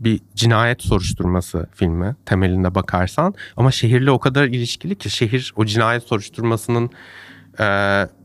[0.04, 3.34] bir cinayet soruşturması filmi temelinde bakarsan.
[3.58, 6.90] Ama şehirle o kadar ilişkili ki şehir o cinayet soruşturmasının
[7.60, 7.66] e,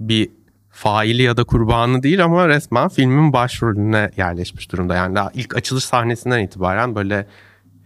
[0.01, 0.31] bir
[0.71, 4.95] faili ya da kurbanı değil ama resmen filmin başrolüne yerleşmiş durumda.
[4.95, 7.27] Yani daha ilk açılış sahnesinden itibaren böyle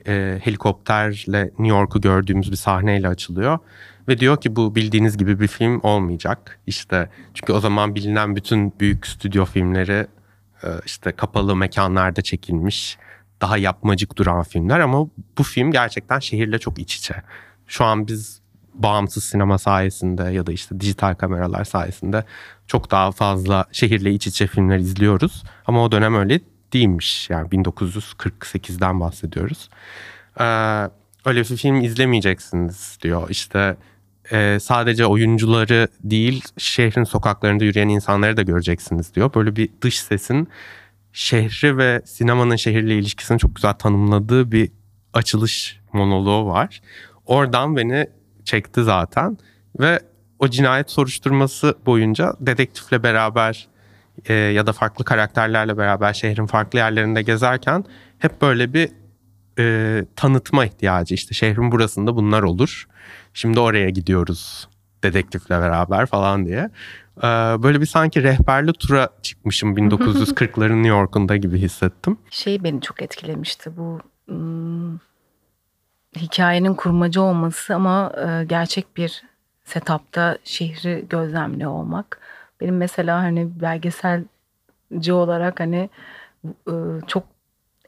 [0.07, 3.59] e, helikopterle New York'u gördüğümüz bir sahneyle açılıyor.
[4.09, 6.59] Ve diyor ki bu bildiğiniz gibi bir film olmayacak.
[6.67, 10.07] İşte çünkü o zaman bilinen bütün büyük stüdyo filmleri
[10.63, 12.99] e, işte kapalı mekanlarda çekilmiş.
[13.41, 15.07] Daha yapmacık duran filmler ama
[15.39, 17.15] bu film gerçekten şehirle çok iç içe.
[17.67, 18.41] Şu an biz
[18.75, 22.25] bağımsız sinema sayesinde ya da işte dijital kameralar sayesinde
[22.67, 25.43] çok daha fazla şehirle iç içe filmler izliyoruz.
[25.67, 26.41] Ama o dönem öyle
[26.73, 27.31] değilmiş.
[27.31, 29.69] Yani 1948'den bahsediyoruz.
[30.41, 30.45] Ee,
[31.25, 33.31] öyle bir film izlemeyeceksiniz diyor.
[33.31, 33.77] İşte
[34.33, 39.35] e, sadece oyuncuları değil şehrin sokaklarında yürüyen insanları da göreceksiniz diyor.
[39.35, 40.49] Böyle bir dış sesin
[41.13, 44.71] şehri ve sinemanın şehirle ilişkisini çok güzel tanımladığı bir
[45.13, 46.83] açılış monoloğu var.
[47.27, 48.07] Oradan beni
[48.45, 49.39] çekti zaten
[49.81, 50.01] ve
[50.39, 53.69] o cinayet soruşturması boyunca dedektifle beraber
[54.29, 57.85] e, ya da farklı karakterlerle beraber şehrin farklı yerlerinde gezerken
[58.19, 58.89] hep böyle bir
[59.59, 62.87] e, tanıtma ihtiyacı işte şehrin burasında bunlar olur.
[63.35, 64.69] Şimdi oraya gidiyoruz
[65.05, 66.71] dedektifle beraber falan diye.
[67.19, 67.27] E,
[67.63, 72.19] böyle bir sanki rehberli tura çıkmışım 1940'ların New York'unda gibi hissettim.
[72.31, 74.99] Şey beni çok etkilemişti bu hmm,
[76.17, 79.23] hikayenin kurmacı olması ama e, gerçek bir
[79.65, 82.21] setupta şehri gözlemliyor olmak.
[82.61, 85.91] Benim mesela hani belgeselci olarak hani
[86.45, 86.75] e,
[87.07, 87.25] çok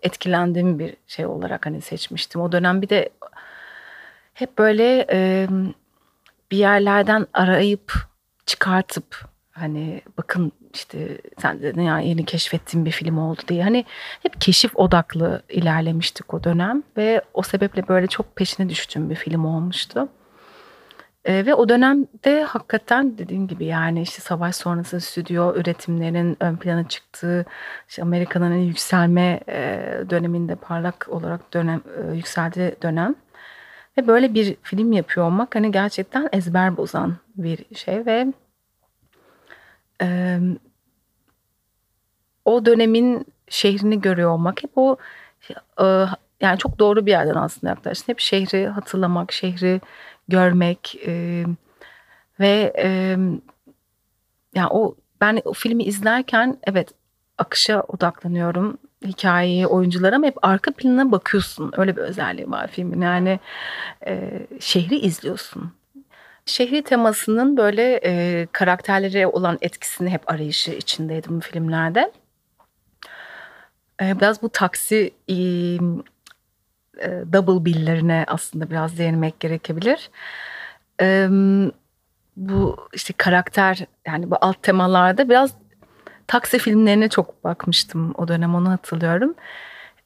[0.03, 2.41] etkilendiğim bir şey olarak hani seçmiştim.
[2.41, 3.11] O dönem bir de
[4.35, 5.49] hep böyle e,
[6.53, 7.93] bir yerlerden arayıp
[8.47, 13.63] çıkartıp hani bakın işte sen dedin ya yeni keşfettiğim bir film oldu diye.
[13.63, 13.85] Hani
[14.23, 19.45] hep keşif odaklı ilerlemiştik o dönem ve o sebeple böyle çok peşine düştüğüm bir film
[19.45, 20.09] olmuştu.
[21.25, 26.89] E, ve o dönemde hakikaten dediğim gibi yani işte savaş sonrası stüdyo üretimlerinin ön plana
[26.89, 27.47] çıktığı,
[27.89, 33.15] işte Amerika'nın yükselme e, döneminde parlak olarak dönem e, yükseldiği dönem
[33.99, 38.33] ve böyle bir film yapıyor olmak hani gerçekten ezber bozan bir şey ve
[40.03, 40.39] e,
[42.45, 44.97] o dönemin şehrini görüyor olmak hep o
[45.81, 46.07] e,
[46.41, 48.13] yani çok doğru bir yerden aslında yaklaştın.
[48.13, 49.81] Hep şehri hatırlamak, şehri
[50.29, 51.45] görmek e,
[52.41, 52.89] ve e,
[54.55, 56.89] yani o ben o filmi izlerken evet
[57.39, 58.79] akışa odaklanıyorum.
[59.05, 61.73] Hikayeyi, oyunculara ama hep arka planına bakıyorsun.
[61.77, 63.01] Öyle bir özelliği var filmin.
[63.01, 63.41] Yani
[64.07, 65.73] e, şehri izliyorsun.
[66.47, 72.13] Şehri temasının böyle e, karakterlere olan etkisini hep arayışı içindeydim bu filmlerde.
[74.03, 75.35] E, biraz bu taksi e,
[77.33, 80.11] double bill'lerine aslında biraz değinmek gerekebilir.
[81.01, 81.29] E,
[82.37, 85.62] bu işte karakter yani bu alt temalarda biraz
[86.33, 89.35] taksi filmlerine çok bakmıştım o dönem onu hatırlıyorum.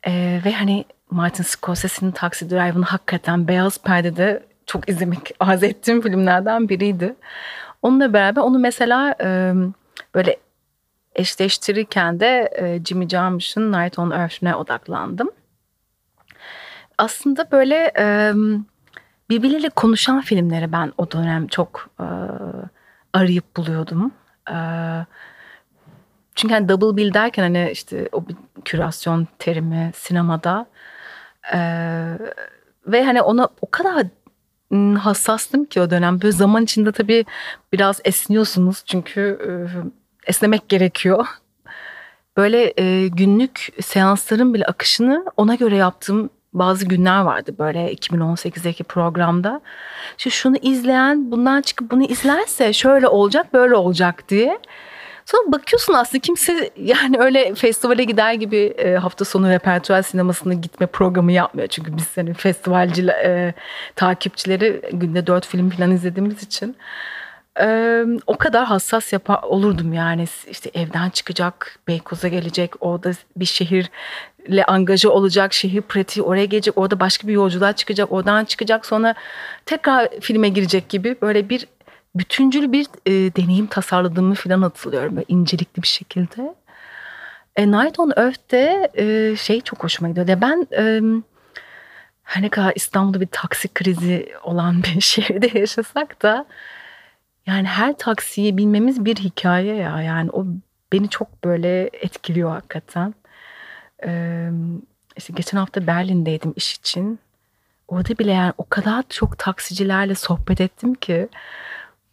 [0.06, 6.68] Ee, ve hani Martin Scorsese'nin Taxi Drive'ını hakikaten beyaz perdede çok izlemek arz ettiğim filmlerden
[6.68, 7.14] biriydi.
[7.82, 9.52] Onunla beraber onu mesela e,
[10.14, 10.36] böyle
[11.14, 15.30] eşleştirirken de e, Jimmy Jarmusch'un Night on Earth'üne odaklandım.
[16.98, 18.32] Aslında böyle e,
[19.30, 22.06] birbirleriyle konuşan filmleri ben o dönem çok e,
[23.12, 24.12] arayıp buluyordum.
[24.50, 24.56] E,
[26.36, 30.66] çünkü hani double bill derken hani işte o bir kürasyon terimi sinemada
[31.54, 31.58] e,
[32.86, 34.06] ve hani ona o kadar
[34.98, 36.22] hassastım ki o dönem.
[36.22, 37.24] Böyle zaman içinde tabii
[37.72, 39.50] biraz esniyorsunuz çünkü e,
[40.26, 41.26] esnemek gerekiyor.
[42.36, 49.60] Böyle e, günlük seansların bile akışını ona göre yaptığım bazı günler vardı böyle 2018'deki programda.
[50.18, 54.58] İşte şunu izleyen bundan çıkıp bunu izlerse şöyle olacak böyle olacak diye.
[55.26, 60.86] Sonra bakıyorsun aslında kimse yani öyle festivale gider gibi e, hafta sonu repertuar sinemasına gitme
[60.86, 61.68] programı yapmıyor.
[61.68, 63.54] Çünkü biz hani festivalci e,
[63.96, 66.76] takipçileri günde dört film falan izlediğimiz için
[67.60, 74.64] e, o kadar hassas yapar olurdum yani işte evden çıkacak Beykoz'a gelecek orada bir şehirle
[74.66, 79.14] angaja olacak şehir pratiği oraya gelecek orada başka bir yolculuğa çıkacak oradan çıkacak sonra
[79.66, 81.66] tekrar filme girecek gibi böyle bir
[82.18, 86.54] bütüncül bir e, deneyim tasarladığımı falan hatırlıyorum böyle incelikli bir şekilde.
[87.56, 90.40] E, Night on Earth'te e, şey çok hoşuma gidiyor.
[90.40, 91.00] Ben e,
[92.22, 96.46] her ne kadar İstanbul'da bir taksi krizi olan bir şehirde yaşasak da
[97.46, 100.02] yani her taksiyi bilmemiz bir hikaye ya.
[100.02, 100.46] Yani o
[100.92, 103.14] beni çok böyle etkiliyor hakikaten.
[104.04, 104.50] Ee,
[105.16, 107.18] işte geçen hafta Berlin'deydim iş için.
[107.88, 111.28] Orada bile yani o kadar çok taksicilerle sohbet ettim ki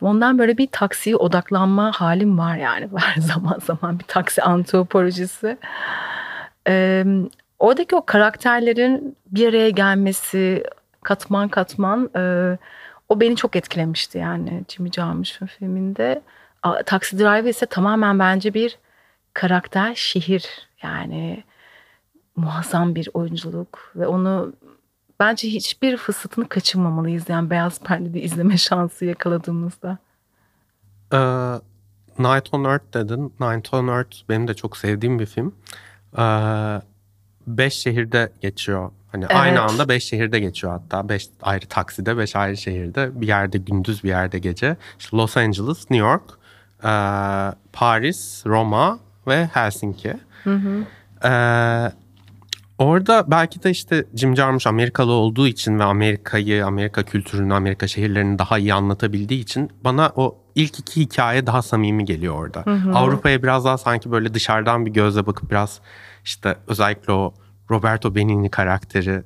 [0.05, 5.57] ondan böyle bir taksiye odaklanma halim var yani var zaman zaman bir taksi antropolojisi.
[6.67, 7.05] Ee,
[7.59, 10.63] oradaki o karakterlerin bir araya gelmesi
[11.03, 12.57] katman katman e,
[13.09, 16.21] o beni çok etkilemişti yani Jimmy Jarmusch'un filminde.
[16.85, 18.77] Taxi Driver ise tamamen bence bir
[19.33, 20.45] karakter şehir
[20.83, 21.43] yani
[22.35, 24.53] muazzam bir oyunculuk ve onu
[25.19, 29.97] bence hiçbir fırsatını kaçırmamalıyız yani beyaz perdede izleme şansı yakaladığımızda.
[31.13, 31.17] Ee,
[32.19, 33.33] Night on Earth dedin.
[33.39, 35.55] Night on Earth benim de çok sevdiğim bir film.
[36.17, 36.21] Ee,
[37.47, 39.35] beş şehirde geçiyor Hani evet.
[39.35, 41.09] aynı anda beş şehirde geçiyor hatta.
[41.09, 43.21] Beş ayrı takside, beş ayrı şehirde.
[43.21, 44.77] Bir yerde gündüz, bir yerde gece.
[44.99, 46.23] İşte Los Angeles, New York,
[46.83, 46.91] e,
[47.73, 50.13] Paris, Roma ve Helsinki.
[50.43, 50.83] Hı hı.
[51.27, 51.31] E,
[52.83, 58.39] orada belki de işte Jim Jarmusch Amerikalı olduğu için ve Amerika'yı, Amerika kültürünü, Amerika şehirlerini
[58.39, 62.63] daha iyi anlatabildiği için bana o ilk iki hikaye daha samimi geliyor orada.
[62.93, 65.79] Avrupa'ya biraz daha sanki böyle dışarıdan bir gözle bakıp biraz
[66.23, 67.33] işte özellikle o
[67.71, 69.23] Roberto Benigni karakteri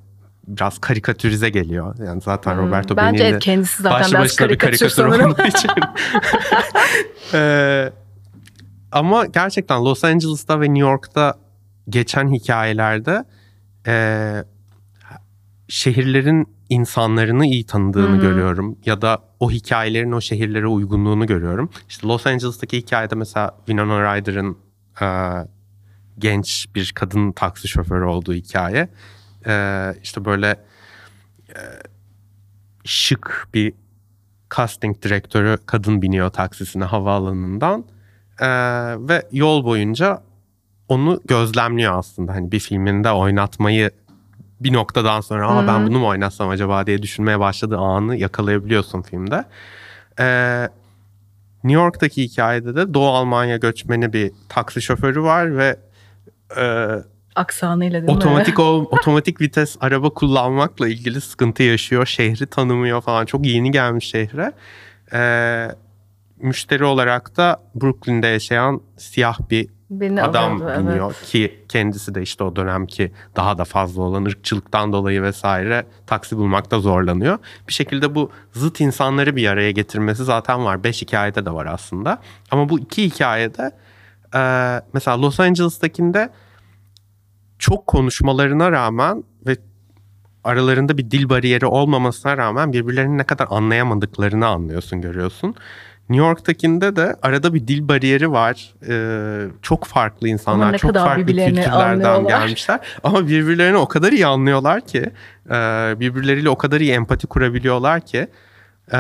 [0.47, 1.95] biraz karikatürize geliyor.
[2.05, 5.69] Yani zaten hmm, Roberto Bence Benigni kendisi zaten biraz karikatür, bir karikatür olduğu için.
[7.33, 7.91] ee,
[8.91, 11.35] ama gerçekten Los Angeles'ta ve New York'ta
[11.89, 13.25] geçen hikayelerde
[13.87, 14.43] e,
[15.67, 18.21] şehirlerin insanlarını iyi tanıdığını hmm.
[18.21, 18.77] görüyorum.
[18.85, 21.69] Ya da o hikayelerin o şehirlere uygunluğunu görüyorum.
[21.89, 24.57] İşte Los Angeles'taki hikayede mesela Winona Ryder'ın
[25.01, 25.07] e,
[26.19, 28.89] genç bir kadın taksi şoförü olduğu hikaye.
[29.47, 30.47] Ee, işte böyle
[31.49, 31.59] e,
[32.83, 33.73] şık bir
[34.55, 37.85] casting direktörü kadın biniyor taksisine havaalanından
[38.41, 38.47] ee,
[38.99, 40.23] ve yol boyunca
[40.87, 42.33] onu gözlemliyor aslında.
[42.33, 43.91] Hani bir filminde oynatmayı
[44.59, 49.43] bir noktadan sonra ama ben bunu mu oynatsam acaba diye düşünmeye başladığı anı yakalayabiliyorsun filmde.
[50.19, 50.69] Ee,
[51.63, 55.79] New York'taki hikayede de Doğu Almanya göçmeni bir taksi şoförü var ve
[56.57, 56.89] e,
[57.35, 58.63] aksanıyla değil otomatik mi?
[58.63, 62.05] o otomatik vites araba kullanmakla ilgili sıkıntı yaşıyor.
[62.05, 63.25] Şehri tanımıyor falan.
[63.25, 64.51] Çok yeni gelmiş şehre.
[65.13, 65.67] Ee,
[66.37, 71.25] müşteri olarak da Brooklyn'de yaşayan siyah bir Beni adam alırdı, biniyor evet.
[71.25, 76.79] ki kendisi de işte o dönemki daha da fazla olan ırkçılıktan dolayı vesaire taksi bulmakta
[76.79, 77.37] zorlanıyor.
[77.67, 80.83] Bir şekilde bu zıt insanları bir araya getirmesi zaten var.
[80.83, 82.21] Beş hikayede de var aslında.
[82.51, 83.71] Ama bu iki hikayede
[84.35, 86.29] Ee, mesela Los Angeles'takinde
[87.59, 89.57] çok konuşmalarına rağmen ve
[90.43, 95.55] aralarında bir dil bariyeri olmamasına rağmen birbirlerini ne kadar anlayamadıklarını anlıyorsun, görüyorsun.
[96.09, 98.73] New York'takinde de arada bir dil bariyeri var.
[98.87, 102.79] Ee, çok farklı insanlar, çok farklı kültürlerden gelmişler.
[103.03, 105.11] Ama birbirlerini o kadar iyi anlıyorlar ki,
[105.45, 105.51] e,
[105.99, 108.27] birbirleriyle o kadar iyi empati kurabiliyorlar ki.
[108.93, 108.97] E,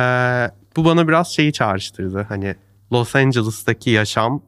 [0.75, 2.25] bu bana biraz şeyi çağrıştırdı.
[2.29, 2.55] Hani
[2.91, 4.41] Los Angeles'taki yaşam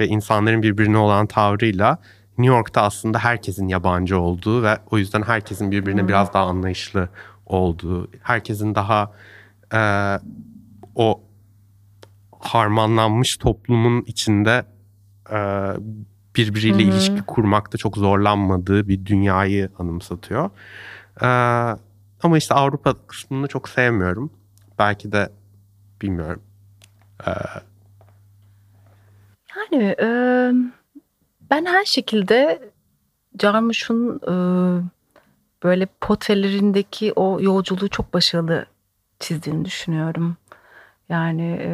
[0.00, 1.98] ve insanların birbirine olan tavrıyla
[2.38, 6.08] New York'ta aslında herkesin yabancı olduğu ve o yüzden herkesin birbirine hmm.
[6.08, 7.08] biraz daha anlayışlı
[7.46, 9.12] olduğu, herkesin daha
[9.74, 9.80] e,
[10.94, 11.20] o
[12.40, 14.64] harmanlanmış toplumun içinde
[15.30, 15.38] e,
[16.36, 16.90] birbiriyle hmm.
[16.90, 20.50] ilişki kurmakta çok zorlanmadığı bir dünyayı anımsatıyor.
[21.22, 21.26] E,
[22.22, 24.32] ama işte Avrupa kısmını çok sevmiyorum.
[24.78, 25.32] Belki de
[26.02, 26.42] bilmiyorum.
[27.26, 27.30] E,
[29.56, 30.08] yani e,
[31.50, 32.70] ben her şekilde
[33.38, 34.34] Carmuş'un e,
[35.62, 38.66] böyle potelerindeki o yolculuğu çok başarılı
[39.20, 40.36] çizdiğini düşünüyorum.
[41.08, 41.70] Yani e,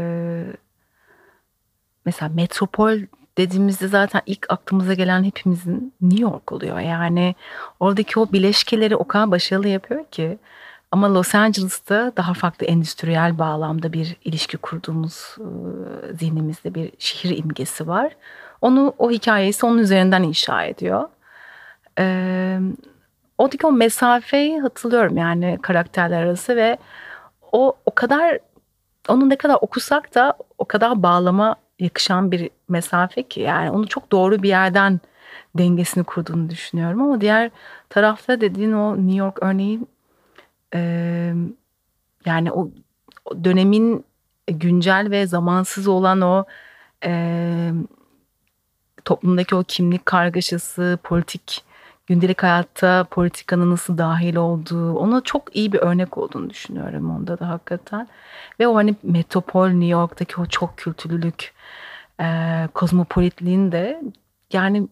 [2.05, 2.99] mesela metropol
[3.39, 6.81] dediğimizde zaten ilk aklımıza gelen hepimizin New York oluyor.
[6.81, 7.35] Yani
[7.81, 10.39] oradaki o bileşkeleri o kadar başarılı yapıyor ki.
[10.91, 17.89] Ama Los Angeles'ta daha farklı endüstriyel bağlamda bir ilişki kurduğumuz e, zihnimizde bir şehir imgesi
[17.89, 18.17] var.
[18.61, 21.09] Onu o hikayesi onun üzerinden inşa ediyor.
[21.99, 22.59] Ee,
[23.39, 26.79] oradaki o mesafeyi hatırlıyorum yani karakterler arası ve
[27.53, 28.39] o o kadar
[29.09, 33.41] onu ne kadar okusak da o kadar bağlama yakışan bir mesafe ki.
[33.41, 35.01] Yani onu çok doğru bir yerden
[35.55, 37.03] dengesini kurduğunu düşünüyorum.
[37.03, 37.51] Ama diğer
[37.89, 39.81] tarafta dediğin o New York örneği
[40.75, 40.81] e,
[42.27, 42.71] yani o,
[43.25, 44.05] o dönemin
[44.47, 46.45] güncel ve zamansız olan o
[47.05, 47.73] e,
[49.05, 51.65] toplumdaki o kimlik kargaşası, politik
[52.07, 57.49] gündelik hayatta politikanın nasıl dahil olduğu ona çok iyi bir örnek olduğunu düşünüyorum onda da
[57.49, 58.09] hakikaten.
[58.61, 61.53] Ve o hani metropol New York'taki o çok kültürlülük,
[62.21, 64.03] e, kozmopolitliğin de
[64.53, 64.89] yani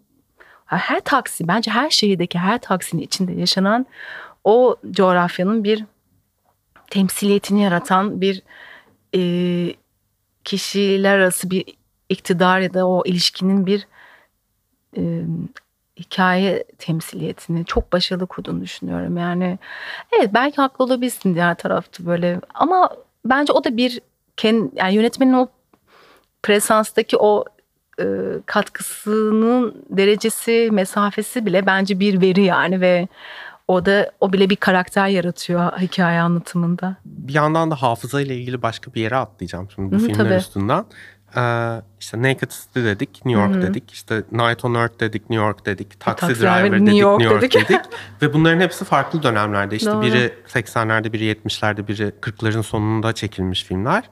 [0.66, 3.86] her taksi bence her şehirdeki her taksinin içinde yaşanan
[4.44, 5.84] o coğrafyanın bir
[6.90, 8.42] temsiliyetini yaratan bir
[9.14, 9.20] e,
[10.44, 11.64] kişiler arası bir
[12.08, 13.86] iktidar ya da o ilişkinin bir
[14.96, 15.24] e,
[16.00, 19.16] hikaye temsiliyetini çok başarılı kurduğunu düşünüyorum.
[19.16, 19.58] Yani
[20.18, 22.90] evet belki haklı olabilirsin diğer tarafta böyle ama
[23.24, 24.00] bence o da bir
[24.36, 25.48] kendi, yani yönetmenin o
[26.42, 27.44] presanstaki o
[28.00, 28.04] e,
[28.46, 33.08] katkısının derecesi, mesafesi bile bence bir veri yani ve
[33.68, 36.96] o da o bile bir karakter yaratıyor hikaye anlatımında.
[37.04, 40.34] Bir yandan da hafıza ile ilgili başka bir yere atlayacağım şimdi bu Hı, filmler tabii.
[40.34, 40.84] üstünden.
[41.36, 43.62] Ee, işte Naked City dedik, New York Hı-hı.
[43.62, 43.90] dedik.
[43.90, 46.00] İşte Night on Earth dedik, New York dedik.
[46.00, 47.68] Taxi, Taxi Driver, dedik, New York, New York dedik.
[47.68, 47.80] dedik.
[48.22, 49.76] Ve bunların hepsi farklı dönemlerde.
[49.76, 50.02] İşte Doğru.
[50.02, 54.04] biri 80'lerde, biri 70'lerde, biri 40'ların sonunda çekilmiş filmler.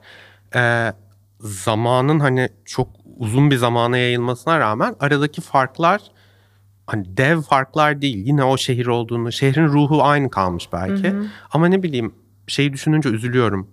[0.55, 0.93] Ee,
[1.39, 6.01] zamanın hani çok uzun bir zamana yayılmasına rağmen aradaki farklar
[6.87, 8.17] hani dev farklar değil.
[8.25, 11.09] Yine o şehir olduğunu, şehrin ruhu aynı kalmış belki.
[11.09, 11.25] Hı hı.
[11.51, 12.13] Ama ne bileyim
[12.47, 13.67] şeyi düşününce üzülüyorum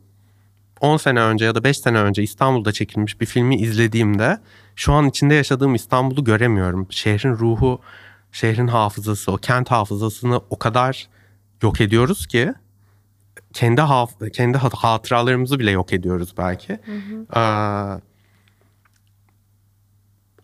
[0.81, 4.39] 10 sene önce ya da 5 sene önce İstanbul'da çekilmiş bir filmi izlediğimde
[4.77, 6.87] şu an içinde yaşadığım İstanbul'u göremiyorum.
[6.91, 7.81] Şehrin ruhu,
[8.33, 11.09] şehrin hafızası, o kent hafızasını o kadar
[11.63, 12.55] yok ediyoruz ki
[13.53, 16.73] kendi haf kendi hatıralarımızı bile yok ediyoruz belki.
[16.73, 17.41] Hı hı.
[17.41, 18.01] Ee,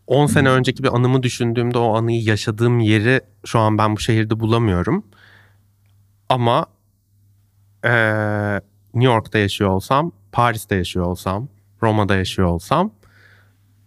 [0.07, 4.41] 10 sene önceki bir anımı düşündüğümde o anıyı yaşadığım yeri şu an ben bu şehirde
[4.41, 5.07] bulamıyorum.
[6.29, 6.67] Ama
[7.85, 8.61] ee,
[8.95, 11.49] New York'ta yaşıyor olsam Paris'te yaşıyor olsam,
[11.83, 12.93] Roma'da yaşıyor olsam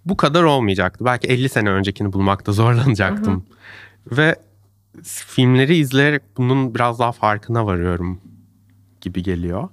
[0.06, 1.06] bu kadar olmayacaktı.
[1.06, 3.34] Belki 50 sene öncekini bulmakta zorlanacaktım.
[3.34, 4.18] Hı hı.
[4.18, 4.36] Ve
[5.04, 8.22] filmleri izleyerek bunun biraz daha farkına varıyorum
[9.02, 9.70] gibi geliyor.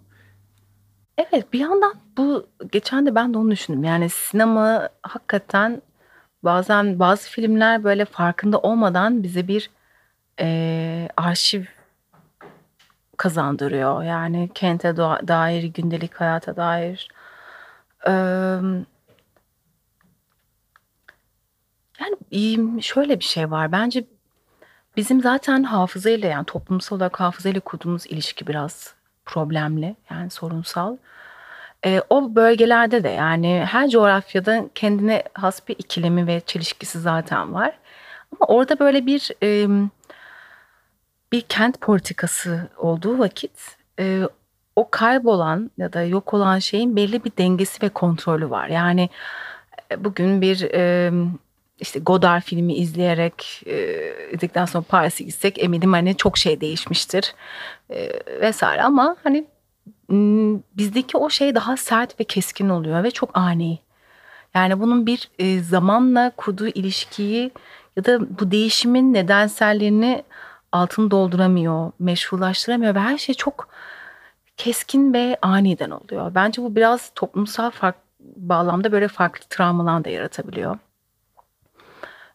[1.18, 3.84] Evet bir yandan bu geçen de ben de onu düşündüm.
[3.84, 5.82] Yani sinema hakikaten
[6.42, 9.70] bazen bazı filmler böyle farkında olmadan bize bir
[10.40, 11.64] e, arşiv
[13.22, 14.02] kazandırıyor.
[14.02, 17.08] Yani kente dair, gündelik hayata dair.
[22.30, 23.72] yani şöyle bir şey var.
[23.72, 24.04] Bence
[24.96, 28.94] bizim zaten hafızayla yani toplumsal olarak hafızayla kurduğumuz ilişki biraz
[29.24, 29.96] problemli.
[30.10, 30.96] Yani sorunsal.
[31.86, 37.78] E, o bölgelerde de yani her coğrafyada kendine has bir ikilemi ve çelişkisi zaten var.
[38.32, 39.68] Ama orada böyle bir e,
[41.32, 44.22] bir kent politikası olduğu vakit e,
[44.76, 48.68] o kaybolan ya da yok olan şeyin belli bir dengesi ve kontrolü var.
[48.68, 49.08] Yani
[49.92, 51.12] e, bugün bir e,
[51.80, 53.76] işte Godard filmi izleyerek e,
[54.26, 57.34] izledikten sonra Paris'e gitsek eminim hani çok şey değişmiştir
[57.90, 58.10] e,
[58.40, 59.44] vesaire ama hani
[60.76, 63.78] bizdeki o şey daha sert ve keskin oluyor ve çok ani.
[64.54, 67.50] Yani bunun bir e, zamanla kurduğu ilişkiyi
[67.96, 70.24] ya da bu değişimin nedensellerini
[70.72, 73.68] altını dolduramıyor, meşrulaştıramıyor ve her şey çok
[74.56, 76.34] keskin ve aniden oluyor.
[76.34, 80.78] Bence bu biraz toplumsal fark, bağlamda böyle farklı travmalar da yaratabiliyor.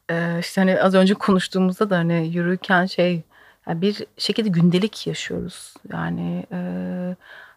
[0.09, 3.23] Ee, işte hani az önce konuştuğumuzda da hani yürürken şey
[3.67, 5.73] yani bir şekilde gündelik yaşıyoruz.
[5.93, 6.59] Yani e,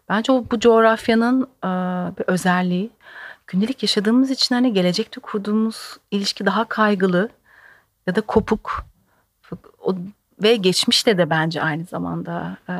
[0.08, 1.68] bence o bu coğrafyanın e,
[2.18, 2.90] bir özelliği.
[3.46, 7.28] Gündelik yaşadığımız için hani gelecekte kurduğumuz ilişki daha kaygılı
[8.06, 8.84] ya da kopuk.
[9.78, 9.94] O,
[10.42, 12.56] ve geçmişte de bence aynı zamanda.
[12.68, 12.74] E,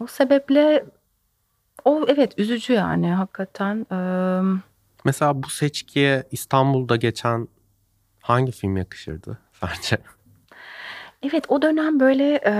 [0.00, 0.84] o sebeple
[1.84, 3.86] o evet üzücü yani hakikaten.
[3.92, 3.98] E,
[5.04, 7.48] Mesela bu seçkiye İstanbul'da geçen
[8.22, 9.98] hangi film yakışırdı bence?
[11.22, 12.52] Evet o dönem böyle e,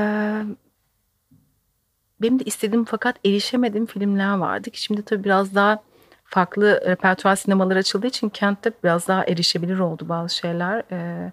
[2.23, 5.83] benim de istediğim fakat erişemediğim filmler vardı ki şimdi tabii biraz daha
[6.25, 10.83] farklı repertuar sinemalar açıldığı için kentte biraz daha erişebilir oldu bazı şeyler.
[10.93, 11.33] E,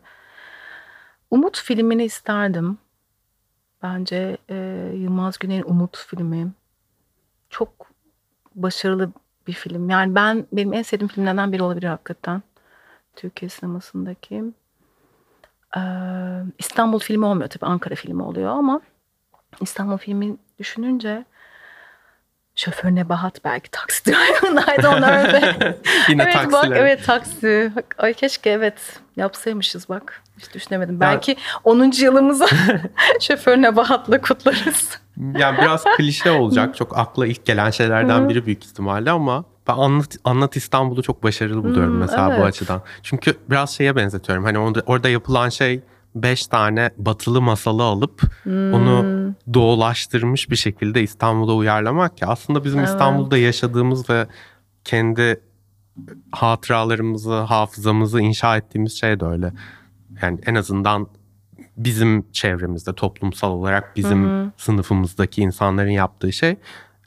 [1.31, 2.77] Umut filmini isterdim.
[3.83, 4.55] Bence e,
[4.95, 6.51] Yılmaz Güney'in Umut filmi
[7.49, 7.69] çok
[8.55, 9.11] başarılı
[9.47, 9.89] bir film.
[9.89, 12.41] Yani ben benim en sevdiğim filmlerden biri olabilir hakikaten.
[13.15, 14.43] Türkiye sinemasındaki.
[15.77, 15.81] Ee,
[16.57, 18.81] İstanbul filmi olmuyor tabii Ankara filmi oluyor ama
[19.61, 21.25] İstanbul filmi düşününce
[22.55, 25.75] Şoför Nebahat belki taksi driver'ındaydı onlar da.
[26.09, 26.51] Yine evet, taksiler.
[26.51, 27.71] bak evet taksi.
[27.97, 30.21] Ay keşke evet yapsaymışız bak.
[30.37, 30.99] Hiç düşünemedim.
[30.99, 31.91] Belki 10.
[32.01, 32.45] yılımızı
[33.21, 34.99] Şoför Nebahat'la kutlarız.
[35.17, 36.75] Yani biraz klişe olacak.
[36.75, 41.63] Çok akla ilk gelen şeylerden biri büyük ihtimalle ama ben Anlat, Anlat İstanbul'u çok başarılı
[41.63, 42.45] buluyorum Hmm, mesela bu evet.
[42.45, 42.81] açıdan.
[43.03, 44.43] Çünkü biraz şeye benzetiyorum.
[44.43, 45.81] Hani orada, orada yapılan şey
[46.15, 48.73] beş tane batılı masalı alıp Hmm.
[48.73, 49.05] onu
[49.53, 52.89] doğulaştırmış bir şekilde İstanbul'a uyarlamak ya aslında bizim Evet.
[52.89, 54.27] İstanbul'da yaşadığımız ve
[54.83, 55.41] kendi
[56.31, 59.53] hatıralarımızı, hafızamızı inşa ettiğimiz şey de öyle.
[60.21, 61.07] Yani en azından
[61.77, 66.49] bizim çevremizde toplumsal olarak bizim sınıfımızdaki insanların yaptığı şey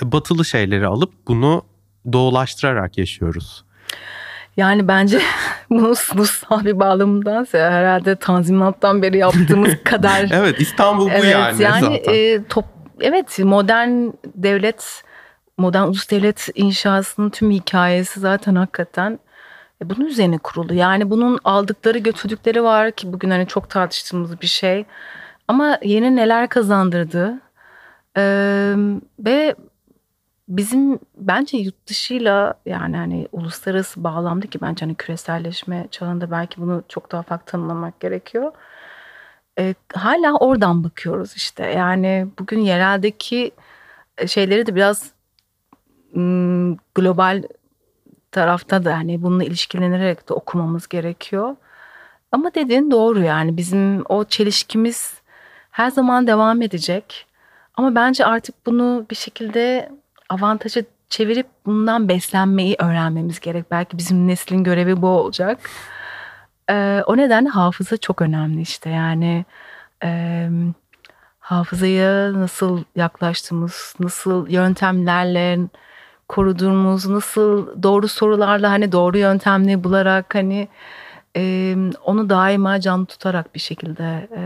[0.03, 1.63] e, batılı şeyleri alıp bunu
[2.13, 3.65] doğulaştırarak yaşıyoruz.
[4.59, 5.21] Yani bence
[5.71, 11.81] bunu sınıfsal bir bağlamından herhalde Tanzimat'tan beri yaptığımız kadar Evet İstanbul bu Evet yani, yani
[11.81, 12.15] zaten.
[12.15, 12.65] e, top,
[13.01, 15.03] evet modern devlet
[15.59, 19.19] modern ulus devlet inşasının tüm hikayesi zaten hakikaten
[19.83, 20.75] e, bunun üzerine kurulu.
[20.75, 24.85] Yani bunun aldıkları götürdükleri var ki bugün hani çok tartıştığımız bir şey.
[25.49, 27.41] Ama yeni neler kazandırdı
[28.17, 28.23] E,
[29.19, 29.55] ve
[30.49, 36.83] bizim bence yurt dışıyla yani hani uluslararası bağlamda ki bence hani küreselleşme çağında belki bunu
[36.89, 38.53] çok daha farklı tanımlamak gerekiyor.
[39.59, 41.67] E, hala oradan bakıyoruz işte.
[41.67, 43.51] Yani bugün yereldeki
[44.19, 45.13] e, şeyleri de biraz
[46.15, 47.43] mm, global
[48.33, 51.57] tarafta da hani bununla ilişkilenerek de okumamız gerekiyor.
[52.33, 55.15] Ama dediğin doğru yani bizim o çelişkimiz
[55.71, 57.27] her zaman devam edecek.
[57.75, 59.91] Ama bence artık bunu bir şekilde
[60.29, 63.71] avantaja çevirip bundan beslenmeyi öğrenmemiz gerek.
[63.71, 65.71] Belki bizim neslin görevi bu olacak.
[66.71, 69.45] Ee, o nedenle hafıza çok önemli işte yani
[70.05, 70.49] e,
[71.39, 75.59] hafızaya nasıl yaklaştığımız, nasıl yöntemlerle
[76.29, 80.69] koruduğumuz, nasıl doğru sorularla hani doğru yöntemleri bularak hani
[81.37, 84.43] e, onu daima canlı tutarak bir şekilde e,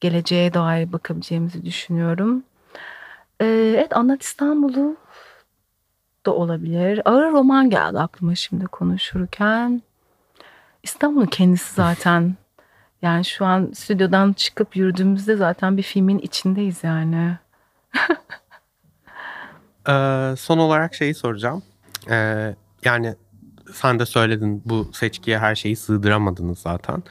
[0.00, 2.42] geleceğe dair bakabileceğimizi düşünüyorum.
[3.40, 4.96] E, evet Anlat İstanbul'u
[6.26, 7.00] da olabilir.
[7.04, 9.82] Ağır roman geldi aklıma şimdi konuşurken.
[10.82, 12.34] İstanbul'un kendisi zaten
[13.02, 17.38] yani şu an stüdyodan çıkıp yürüdüğümüzde zaten bir filmin içindeyiz yani.
[19.88, 21.62] Ee, son olarak şeyi soracağım.
[22.10, 23.14] Ee, yani
[23.72, 27.02] sen de söyledin bu seçkiye her şeyi sığdıramadınız zaten.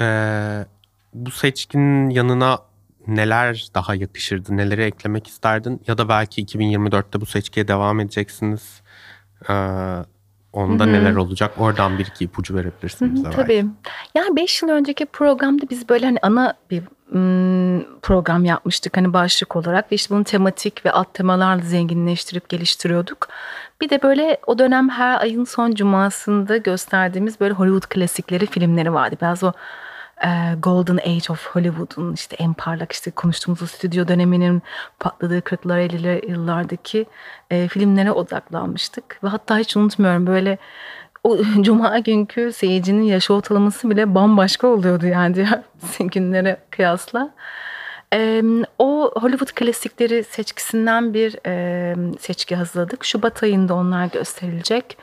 [0.00, 0.66] Ee,
[1.14, 2.58] bu seçkinin yanına
[3.06, 5.82] neler daha yakışırdı, neleri eklemek isterdin?
[5.86, 8.82] Ya da belki 2024'te bu seçkiye devam edeceksiniz.
[9.48, 9.52] Ee,
[10.52, 10.92] onda Hı hı.
[10.92, 11.52] neler olacak?
[11.58, 13.36] Oradan bir iki ipucu verebilirsin bize belki.
[13.36, 13.64] Tabii.
[14.14, 16.82] Yani 5 yıl önceki programda biz böyle hani ana bir
[18.02, 23.28] program yapmıştık hani başlık olarak ve işte bunu tematik ve alt temalarla zenginleştirip geliştiriyorduk.
[23.80, 29.16] Bir de böyle o dönem her ayın son cumasında gösterdiğimiz böyle Hollywood klasikleri filmleri vardı.
[29.20, 29.52] Biraz o
[30.62, 34.62] Golden Age of Hollywood'un işte en parlak işte konuştuğumuz stüdyo döneminin
[35.00, 37.06] patladığı 40'lar 50'ler yıllardaki
[37.50, 39.24] e, filmlere odaklanmıştık.
[39.24, 40.58] Ve hatta hiç unutmuyorum böyle
[41.24, 45.60] o cuma günkü seyircinin yaş ortalaması bile bambaşka oluyordu yani diğer
[46.12, 47.30] günlere kıyasla.
[48.14, 48.42] Ee,
[48.78, 53.04] o Hollywood klasikleri seçkisinden bir e, seçki hazırladık.
[53.04, 54.98] Şubat ayında onlar gösterilecek.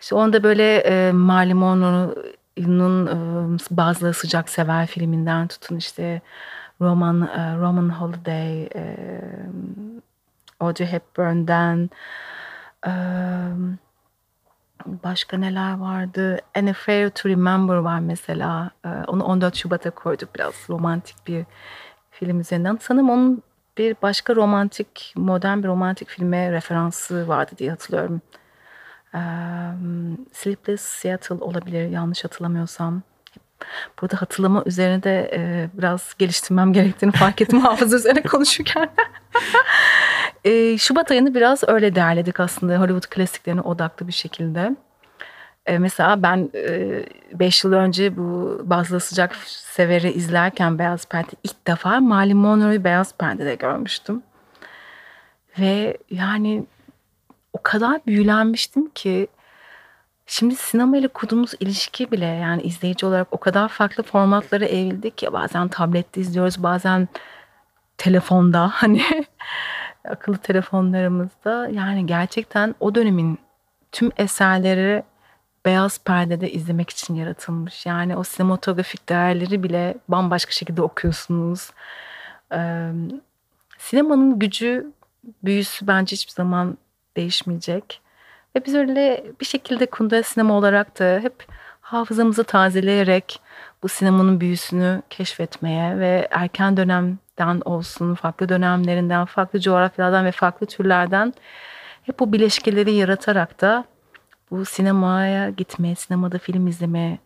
[0.00, 2.14] İşte onda böyle e, Marley Monroe'nun
[2.58, 2.64] e,
[3.70, 6.20] bazıları sıcak sever filminden tutun işte
[6.80, 8.68] Roman e, Roman Holiday,
[10.60, 11.90] Audrey Hepburn'den
[14.86, 16.38] başka neler vardı?
[16.56, 18.70] An Affair to Remember var mesela.
[19.06, 21.44] Onu 14 Şubat'a koyduk biraz romantik bir
[22.10, 22.78] film üzerinden.
[22.80, 23.42] Sanırım onun
[23.78, 28.20] bir başka romantik, modern bir romantik filme referansı vardı diye hatırlıyorum.
[30.32, 33.02] Sleepless Seattle olabilir yanlış hatırlamıyorsam.
[34.00, 38.90] Burada hatırlama üzerine de e, biraz geliştirmem gerektiğini fark ettim hafıza üzerine konuşurken.
[40.44, 44.76] e, Şubat ayını biraz öyle değerledik aslında Hollywood klasiklerine odaklı bir şekilde.
[45.66, 46.50] E, mesela ben
[47.32, 52.84] 5 e, yıl önce bu Bazılı Sıcak Sever'i izlerken Beyaz Perde ilk defa Marilyn Monroe'yu
[52.84, 54.22] Beyaz Perde'de görmüştüm.
[55.58, 56.66] Ve yani
[57.52, 59.28] o kadar büyülenmiştim ki
[60.26, 65.32] şimdi sinema ile kurduğumuz ilişki bile yani izleyici olarak o kadar farklı formatlara evrildik ki
[65.32, 67.08] bazen tablette izliyoruz bazen
[67.98, 69.02] telefonda hani
[70.04, 73.38] akıllı telefonlarımızda yani gerçekten o dönemin
[73.92, 75.02] tüm eserleri
[75.64, 77.86] beyaz perdede izlemek için yaratılmış.
[77.86, 81.70] Yani o sinematografik değerleri bile bambaşka şekilde okuyorsunuz.
[82.52, 82.90] Ee,
[83.78, 84.92] sinemanın gücü,
[85.44, 86.78] büyüsü bence hiçbir zaman
[87.20, 88.00] değişmeyecek.
[88.56, 91.46] Ve biz öyle bir şekilde Kunda sinema olarak da hep
[91.80, 93.40] hafızamızı tazeleyerek
[93.82, 101.34] bu sinemanın büyüsünü keşfetmeye ve erken dönemden olsun, farklı dönemlerinden, farklı coğrafyalardan ve farklı türlerden
[102.02, 103.84] hep bu bileşkeleri yaratarak da
[104.50, 107.18] bu sinemaya gitme, sinemada film izleme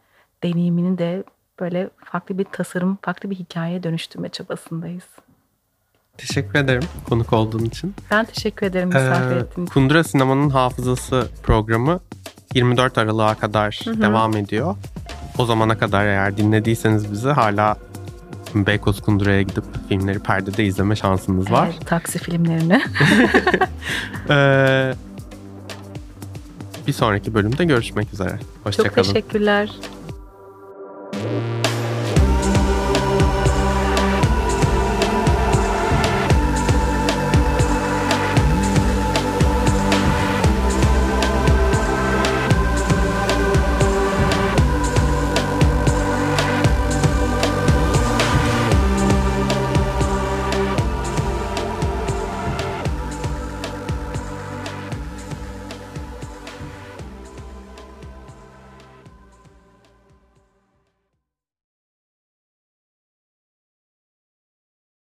[0.42, 1.24] deneyimini de
[1.60, 5.06] böyle farklı bir tasarım, farklı bir hikayeye dönüştürme çabasındayız.
[6.18, 7.94] Teşekkür ederim konuk olduğun için.
[8.10, 12.00] Ben teşekkür ederim misafir ee, ettiğin Kundura Sinema'nın Hafızası programı
[12.54, 14.02] 24 Aralık'a kadar Hı-hı.
[14.02, 14.76] devam ediyor.
[15.38, 17.76] O zamana kadar eğer dinlediyseniz bizi hala
[18.54, 21.68] Beykoz Kundura'ya gidip filmleri perdede izleme şansınız var.
[21.72, 22.82] Evet, taksi filmlerini.
[24.30, 24.94] ee,
[26.86, 28.38] bir sonraki bölümde görüşmek üzere.
[28.64, 28.94] Hoşçakalın.
[28.94, 29.70] Çok teşekkürler.